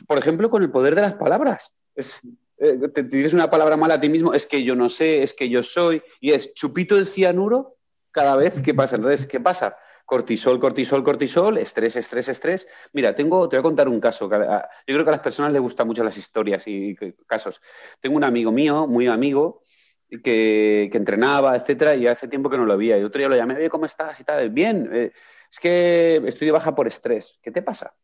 por 0.07 0.19
ejemplo, 0.19 0.51
con 0.51 0.63
el 0.63 0.71
poder 0.71 0.95
de 0.95 1.03
las 1.03 1.15
palabras. 1.15 1.73
Es, 1.95 2.21
eh, 2.59 2.77
te 2.93 3.03
dices 3.03 3.35
una 3.35 3.51
palabra 3.51 3.77
mala 3.77 3.95
a 3.95 4.01
ti 4.01 4.09
mismo, 4.09 4.35
es 4.35 4.47
que 4.47 4.65
yo 4.65 4.75
no 4.75 4.89
sé, 4.89 5.23
es 5.23 5.35
que 5.35 5.49
yo 5.49 5.63
soy, 5.63 6.03
y 6.21 6.33
es 6.33 6.55
chupito 6.55 6.97
de 6.97 7.05
cianuro 7.05 7.77
cada 8.11 8.37
vez 8.37 8.61
que 8.61 8.75
pasa. 8.75 8.97
Entonces, 8.97 9.27
¿qué 9.27 9.41
pasa? 9.41 9.77
cortisol, 10.09 10.59
cortisol, 10.59 11.05
cortisol, 11.05 11.59
estrés, 11.59 11.95
estrés, 11.95 12.31
estrés. 12.31 12.67
Mira, 12.95 13.15
tengo, 13.15 13.47
te 13.47 13.57
voy 13.57 13.61
a 13.61 13.63
contar 13.63 13.89
un 13.91 14.01
caso. 14.01 14.25
Yo 14.25 14.39
creo 14.87 15.05
que 15.05 15.11
a 15.11 15.13
las 15.13 15.21
personas 15.21 15.53
les 15.53 15.61
gustan 15.61 15.87
mucho 15.87 16.03
las 16.03 16.17
historias 16.17 16.67
y 16.67 16.97
casos. 17.27 17.61
Tengo 18.01 18.17
un 18.17 18.25
amigo 18.25 18.51
mío, 18.51 18.87
muy 18.87 19.07
amigo, 19.07 19.65
que, 20.09 20.91
entrenaba, 20.93 21.57
etcétera, 21.57 21.95
y 21.95 22.07
hace 22.07 22.29
tiempo 22.29 22.49
que 22.49 22.57
no 22.57 22.65
lo 22.65 22.73
había. 22.73 22.99
Y 22.99 23.05
otro 23.05 23.19
día 23.19 23.29
lo 23.29 23.37
llamé, 23.37 23.57
oye, 23.57 23.71
¿cómo 23.71 23.85
estás? 23.85 24.19
Y 24.21 24.25
tal. 24.25 24.51
Bien, 24.51 24.89
eh, 24.93 25.13
es 25.51 25.61
que 25.61 26.23
estoy 26.27 26.47
de 26.47 26.53
baja 26.53 26.75
por 26.75 26.87
estrés. 26.87 27.39
¿Qué 27.43 27.51
te 27.51 27.63
pasa? 27.63 27.95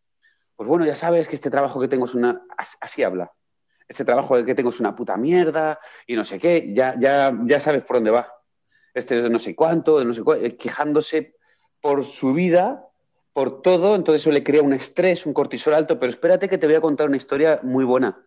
Pues 0.56 0.68
bueno, 0.68 0.84
ya 0.84 0.94
sabes 0.94 1.28
que 1.28 1.34
este 1.34 1.50
trabajo 1.50 1.80
que 1.80 1.88
tengo 1.88 2.04
es 2.04 2.14
una... 2.14 2.42
Así 2.80 3.02
habla. 3.02 3.32
Este 3.88 4.04
trabajo 4.04 4.42
que 4.44 4.54
tengo 4.54 4.70
es 4.70 4.80
una 4.80 4.94
puta 4.94 5.16
mierda 5.16 5.78
y 6.06 6.14
no 6.14 6.24
sé 6.24 6.38
qué. 6.38 6.72
Ya, 6.74 6.94
ya, 6.98 7.36
ya 7.44 7.60
sabes 7.60 7.82
por 7.82 7.96
dónde 7.96 8.10
va. 8.10 8.32
Este 8.92 9.16
es 9.16 9.22
de 9.22 9.30
no 9.30 9.38
sé 9.38 9.54
cuánto, 9.54 9.98
de 9.98 10.04
no 10.04 10.14
sé 10.14 10.22
cuánto, 10.22 10.44
eh, 10.44 10.56
quejándose 10.56 11.36
por 11.80 12.04
su 12.04 12.32
vida, 12.32 12.86
por 13.32 13.62
todo. 13.62 13.94
Entonces 13.94 14.22
eso 14.22 14.30
le 14.30 14.44
crea 14.44 14.62
un 14.62 14.72
estrés, 14.72 15.26
un 15.26 15.34
cortisol 15.34 15.74
alto. 15.74 15.98
Pero 15.98 16.10
espérate 16.10 16.48
que 16.48 16.58
te 16.58 16.66
voy 16.66 16.76
a 16.76 16.80
contar 16.80 17.08
una 17.08 17.16
historia 17.16 17.60
muy 17.62 17.84
buena. 17.84 18.24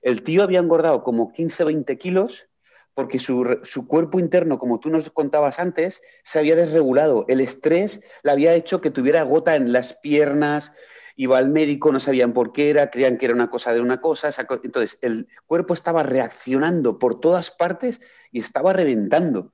El 0.00 0.22
tío 0.22 0.42
había 0.42 0.60
engordado 0.60 1.02
como 1.02 1.32
15, 1.32 1.64
20 1.64 1.98
kilos 1.98 2.48
porque 2.96 3.18
su, 3.18 3.86
cuerpo 3.86 4.18
interno, 4.18 4.58
como 4.58 4.80
tú 4.80 4.88
nos 4.88 5.10
contabas 5.10 5.58
antes, 5.58 6.00
se 6.22 6.38
había 6.38 6.56
desregulado. 6.56 7.26
El 7.28 7.42
estrés 7.42 8.00
le 8.22 8.30
había 8.30 8.54
hecho 8.54 8.80
que 8.80 8.90
tuviera 8.90 9.22
gota 9.22 9.54
en 9.54 9.70
las 9.70 9.92
piernas, 9.92 10.72
iba 11.14 11.36
al 11.36 11.50
médico, 11.50 11.92
no 11.92 12.00
sabían 12.00 12.32
por 12.32 12.54
qué 12.54 12.70
era, 12.70 12.90
creían 12.90 13.18
que 13.18 13.26
era 13.26 13.34
una 13.34 13.50
cosa 13.50 13.74
de 13.74 13.82
una 13.82 14.00
cosa. 14.00 14.30
Entonces, 14.62 14.98
el 15.02 15.28
cuerpo 15.44 15.74
estaba 15.74 16.04
reaccionando 16.04 16.98
por 16.98 17.20
todas 17.20 17.50
partes 17.50 18.00
y 18.32 18.40
estaba 18.40 18.72
reventando. 18.72 19.52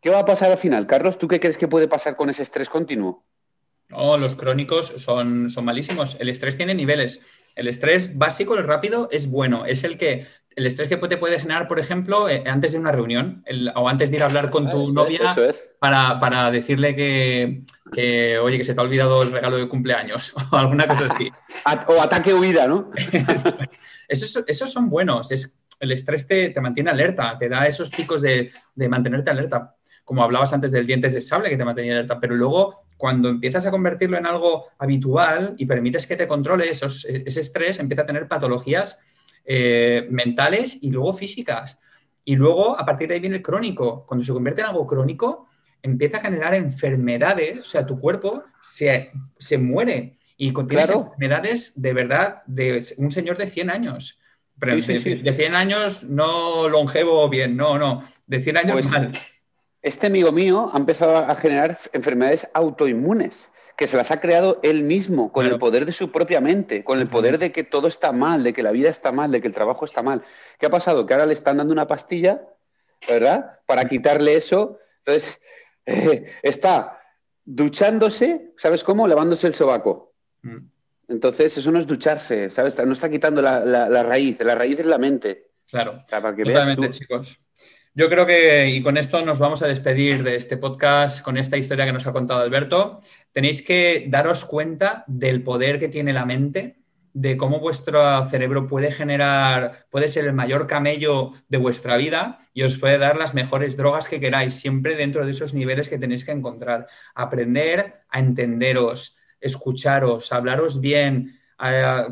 ¿Qué 0.00 0.08
va 0.08 0.20
a 0.20 0.24
pasar 0.24 0.50
al 0.50 0.56
final? 0.56 0.86
Carlos, 0.86 1.18
¿tú 1.18 1.28
qué 1.28 1.40
crees 1.40 1.58
que 1.58 1.68
puede 1.68 1.86
pasar 1.86 2.16
con 2.16 2.30
ese 2.30 2.44
estrés 2.44 2.70
continuo? 2.70 3.26
No, 3.90 4.18
los 4.18 4.34
crónicos 4.34 4.92
son, 4.96 5.50
son 5.50 5.64
malísimos. 5.64 6.16
El 6.20 6.28
estrés 6.28 6.56
tiene 6.56 6.74
niveles. 6.74 7.22
El 7.54 7.68
estrés 7.68 8.16
básico, 8.16 8.56
el 8.56 8.64
rápido, 8.64 9.08
es 9.10 9.30
bueno. 9.30 9.64
Es 9.66 9.82
el 9.84 9.98
que 9.98 10.26
el 10.58 10.66
estrés 10.66 10.88
que 10.88 10.96
te 10.96 11.16
puede 11.16 11.38
generar, 11.38 11.68
por 11.68 11.78
ejemplo, 11.78 12.28
eh, 12.28 12.42
antes 12.44 12.72
de 12.72 12.78
una 12.78 12.90
reunión 12.90 13.44
o 13.76 13.88
antes 13.88 14.10
de 14.10 14.16
ir 14.16 14.22
a 14.24 14.26
hablar 14.26 14.50
con 14.50 14.68
tu 14.68 14.92
novia 14.92 15.34
para, 15.78 16.50
decirle 16.50 16.96
que, 16.96 17.62
oye, 18.40 18.58
que 18.58 18.64
se 18.64 18.74
te 18.74 18.80
ha 18.80 18.82
olvidado 18.82 19.22
el 19.22 19.30
regalo 19.30 19.56
de 19.56 19.68
cumpleaños 19.68 20.34
o 20.50 20.56
alguna 20.56 20.88
cosa 20.88 21.06
así. 21.14 21.30
o 21.86 22.02
ataque 22.02 22.34
huida, 22.34 22.66
¿no? 22.66 22.90
esos, 24.08 24.72
son 24.72 24.90
buenos. 24.90 25.30
Es, 25.30 25.56
el 25.78 25.92
estrés 25.92 26.26
te, 26.26 26.52
mantiene 26.60 26.90
alerta, 26.90 27.38
te 27.38 27.48
da 27.48 27.66
esos 27.68 27.90
picos 27.90 28.20
de, 28.20 28.50
mantenerte 28.74 29.30
alerta. 29.30 29.76
Como 30.08 30.22
hablabas 30.22 30.54
antes 30.54 30.72
del 30.72 30.86
dientes 30.86 31.12
de 31.12 31.20
sable 31.20 31.50
que 31.50 31.58
te 31.58 31.66
mantenía 31.66 31.92
alerta, 31.92 32.18
pero 32.18 32.34
luego 32.34 32.84
cuando 32.96 33.28
empiezas 33.28 33.66
a 33.66 33.70
convertirlo 33.70 34.16
en 34.16 34.24
algo 34.24 34.68
habitual 34.78 35.54
y 35.58 35.66
permites 35.66 36.06
que 36.06 36.16
te 36.16 36.26
controle 36.26 36.70
ese 36.70 37.40
estrés, 37.40 37.78
empieza 37.78 38.04
a 38.04 38.06
tener 38.06 38.26
patologías 38.26 39.00
eh, 39.44 40.06
mentales 40.08 40.78
y 40.80 40.90
luego 40.90 41.12
físicas. 41.12 41.78
Y 42.24 42.36
luego, 42.36 42.80
a 42.80 42.86
partir 42.86 43.08
de 43.08 43.14
ahí 43.14 43.20
viene 43.20 43.36
el 43.36 43.42
crónico. 43.42 44.06
Cuando 44.06 44.24
se 44.24 44.32
convierte 44.32 44.62
en 44.62 44.68
algo 44.68 44.86
crónico, 44.86 45.46
empieza 45.82 46.16
a 46.16 46.20
generar 46.22 46.54
enfermedades, 46.54 47.58
o 47.58 47.64
sea, 47.64 47.84
tu 47.84 47.98
cuerpo 47.98 48.44
se, 48.62 49.12
muere 49.58 50.16
y 50.38 50.54
contiene 50.54 50.84
enfermedades 50.84 51.78
de 51.82 51.92
verdad 51.92 52.42
de 52.46 52.82
un 52.96 53.10
señor 53.10 53.36
de 53.36 53.46
100 53.46 53.68
años. 53.68 54.18
Pero 54.58 54.74
de, 54.74 55.34
100 55.36 55.54
años 55.54 56.04
no 56.04 56.66
longevo 56.70 57.28
bien, 57.28 57.58
no, 57.58 57.78
no, 57.78 58.04
de 58.26 58.40
100 58.40 58.56
años 58.56 58.72
pues 58.72 58.90
mal. 58.90 59.20
Este 59.82 60.08
amigo 60.08 60.32
mío 60.32 60.70
ha 60.72 60.78
empezado 60.78 61.16
a 61.16 61.34
generar 61.36 61.78
enfermedades 61.92 62.48
autoinmunes 62.52 63.48
que 63.78 63.86
se 63.86 63.96
las 63.96 64.10
ha 64.10 64.20
creado 64.20 64.58
él 64.64 64.82
mismo, 64.82 65.30
con 65.30 65.46
el 65.46 65.56
poder 65.56 65.86
de 65.86 65.92
su 65.92 66.10
propia 66.10 66.40
mente, 66.40 66.82
con 66.82 66.98
el 66.98 67.06
poder 67.06 67.38
de 67.38 67.52
que 67.52 67.62
todo 67.62 67.86
está 67.86 68.10
mal, 68.10 68.42
de 68.42 68.52
que 68.52 68.64
la 68.64 68.72
vida 68.72 68.90
está 68.90 69.12
mal, 69.12 69.30
de 69.30 69.40
que 69.40 69.46
el 69.46 69.54
trabajo 69.54 69.84
está 69.84 70.02
mal. 70.02 70.24
¿Qué 70.58 70.66
ha 70.66 70.70
pasado? 70.70 71.06
Que 71.06 71.14
ahora 71.14 71.26
le 71.26 71.34
están 71.34 71.58
dando 71.58 71.72
una 71.72 71.86
pastilla, 71.86 72.42
¿verdad? 73.06 73.60
Para 73.66 73.84
quitarle 73.84 74.34
eso. 74.34 74.80
Entonces, 75.04 75.40
eh, 75.86 76.26
está 76.42 77.00
duchándose, 77.44 78.52
¿sabes 78.56 78.82
cómo? 78.82 79.06
Lavándose 79.06 79.46
el 79.46 79.54
sobaco. 79.54 80.12
Mm. 80.42 80.58
Entonces, 81.06 81.56
eso 81.56 81.70
no 81.70 81.78
es 81.78 81.86
ducharse, 81.86 82.50
¿sabes? 82.50 82.76
No 82.84 82.92
está 82.92 83.08
quitando 83.08 83.40
la, 83.40 84.02
raíz, 84.02 84.40
la 84.40 84.56
raíz 84.56 84.80
es 84.80 84.86
la 84.86 84.98
mente. 84.98 85.52
Claro, 85.70 86.02
totalmente, 86.10 86.90
chicos. 86.90 87.40
Yo 87.98 88.08
creo 88.08 88.26
que, 88.26 88.68
y 88.68 88.80
con 88.80 88.96
esto 88.96 89.24
nos 89.24 89.40
vamos 89.40 89.60
a 89.60 89.66
despedir 89.66 90.22
de 90.22 90.36
este 90.36 90.56
podcast, 90.56 91.20
con 91.20 91.36
esta 91.36 91.56
historia 91.56 91.84
que 91.84 91.92
nos 91.92 92.06
ha 92.06 92.12
contado 92.12 92.38
Alberto. 92.38 93.00
Tenéis 93.32 93.60
que 93.60 94.06
daros 94.06 94.44
cuenta 94.44 95.02
del 95.08 95.42
poder 95.42 95.80
que 95.80 95.88
tiene 95.88 96.12
la 96.12 96.24
mente, 96.24 96.78
de 97.12 97.36
cómo 97.36 97.58
vuestro 97.58 98.24
cerebro 98.26 98.68
puede 98.68 98.92
generar, 98.92 99.88
puede 99.90 100.06
ser 100.06 100.26
el 100.26 100.32
mayor 100.32 100.68
camello 100.68 101.32
de 101.48 101.58
vuestra 101.58 101.96
vida 101.96 102.38
y 102.54 102.62
os 102.62 102.78
puede 102.78 102.98
dar 102.98 103.16
las 103.16 103.34
mejores 103.34 103.76
drogas 103.76 104.06
que 104.06 104.20
queráis, 104.20 104.54
siempre 104.54 104.94
dentro 104.94 105.26
de 105.26 105.32
esos 105.32 105.52
niveles 105.52 105.88
que 105.88 105.98
tenéis 105.98 106.24
que 106.24 106.30
encontrar. 106.30 106.86
Aprender 107.16 108.02
a 108.10 108.20
entenderos, 108.20 109.16
escucharos, 109.40 110.32
hablaros 110.32 110.80
bien, 110.80 111.37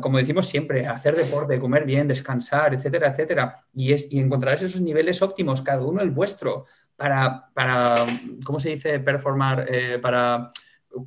como 0.01 0.17
decimos 0.17 0.47
siempre, 0.47 0.85
hacer 0.87 1.15
deporte, 1.15 1.59
comer 1.59 1.85
bien, 1.85 2.07
descansar, 2.07 2.73
etcétera, 2.73 3.07
etcétera. 3.07 3.59
Y, 3.73 3.93
es, 3.93 4.11
y 4.11 4.19
encontrar 4.19 4.55
esos 4.55 4.81
niveles 4.81 5.21
óptimos, 5.21 5.61
cada 5.61 5.85
uno 5.85 6.01
el 6.01 6.11
vuestro, 6.11 6.65
para, 6.95 7.49
para 7.53 8.05
¿cómo 8.43 8.59
se 8.59 8.69
dice? 8.69 8.99
Performar, 8.99 9.65
eh, 9.69 9.99
para 9.99 10.51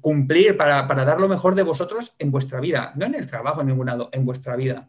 cumplir, 0.01 0.57
para, 0.57 0.83
dar 0.87 1.21
lo 1.21 1.29
mejor 1.29 1.55
de 1.55 1.63
vosotros 1.63 2.15
en 2.19 2.31
vuestra 2.31 2.61
vida, 2.61 2.93
no 2.97 3.07
en 3.07 3.15
el 3.15 3.27
trabajo 3.27 3.61
en 3.61 3.69
ningún 3.69 3.87
lado, 3.87 4.09
en 4.13 4.25
vuestra 4.25 4.57
vida. 4.57 4.89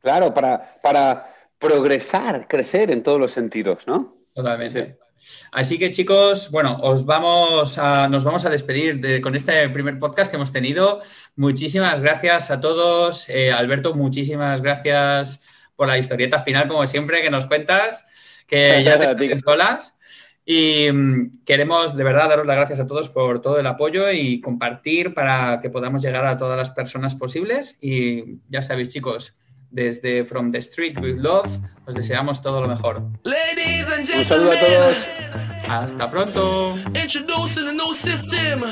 Claro, 0.00 0.32
para, 0.32 0.78
para 0.82 1.26
progresar, 1.58 2.46
crecer 2.48 2.90
en 2.90 3.02
todos 3.02 3.20
los 3.20 3.32
sentidos, 3.32 3.86
¿no? 3.86 4.16
Totalmente. 4.32 4.98
Así 5.52 5.78
que 5.78 5.90
chicos, 5.90 6.50
bueno, 6.50 6.78
os 6.82 7.04
vamos 7.04 7.78
a, 7.78 8.08
nos 8.08 8.24
vamos 8.24 8.44
a 8.44 8.50
despedir 8.50 9.20
con 9.20 9.34
este 9.34 9.68
primer 9.70 9.98
podcast 9.98 10.30
que 10.30 10.36
hemos 10.36 10.52
tenido. 10.52 11.00
Muchísimas 11.36 12.00
gracias 12.00 12.50
a 12.50 12.60
todos. 12.60 13.28
Eh, 13.28 13.52
Alberto, 13.52 13.94
muchísimas 13.94 14.62
gracias 14.62 15.40
por 15.74 15.88
la 15.88 15.98
historieta 15.98 16.40
final, 16.40 16.68
como 16.68 16.86
siempre, 16.86 17.22
que 17.22 17.30
nos 17.30 17.46
cuentas, 17.46 18.04
que 18.46 18.82
ya 18.84 18.98
te 18.98 19.14
tienes 19.14 19.42
solas. 19.42 19.94
Y 20.48 20.90
mm, 20.92 21.44
queremos 21.44 21.96
de 21.96 22.04
verdad 22.04 22.28
daros 22.28 22.46
las 22.46 22.56
gracias 22.56 22.80
a 22.80 22.86
todos 22.86 23.08
por 23.08 23.42
todo 23.42 23.58
el 23.58 23.66
apoyo 23.66 24.10
y 24.12 24.40
compartir 24.40 25.12
para 25.12 25.60
que 25.60 25.70
podamos 25.70 26.02
llegar 26.02 26.24
a 26.24 26.38
todas 26.38 26.56
las 26.56 26.70
personas 26.70 27.16
posibles. 27.16 27.76
Y 27.80 28.38
ya 28.48 28.62
sabéis, 28.62 28.88
chicos, 28.90 29.36
desde 29.76 30.24
From 30.24 30.50
the 30.50 30.62
Street 30.62 30.98
with 30.98 31.18
Love, 31.18 31.60
os 31.86 31.94
deseamos 31.94 32.40
todo 32.40 32.60
lo 32.62 32.66
mejor. 32.66 32.96
Un 32.96 34.24
saludo 34.24 34.52
a 34.52 34.56
todos. 34.58 34.96
Hasta 35.68 36.10
pronto. 36.10 36.78
Introducing 36.94 37.68
a 37.68 37.72
new 37.72 37.92
system. 37.92 38.64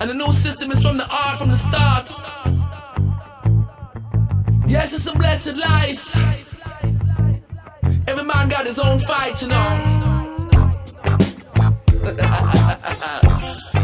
And 0.00 0.10
the 0.10 0.14
new 0.14 0.32
system 0.32 0.70
is 0.72 0.80
from 0.80 0.96
the 0.96 1.06
art 1.06 1.38
from 1.38 1.50
the 1.50 1.58
start. 1.58 2.10
Yes, 4.66 4.94
it's 4.94 5.06
a 5.06 5.12
blessed 5.12 5.56
life. 5.56 6.16
Every 8.08 8.24
man 8.24 8.48
got 8.48 8.66
his 8.66 8.78
own 8.78 8.98
fight, 9.00 9.42
you 9.42 9.48
know. 9.48 9.92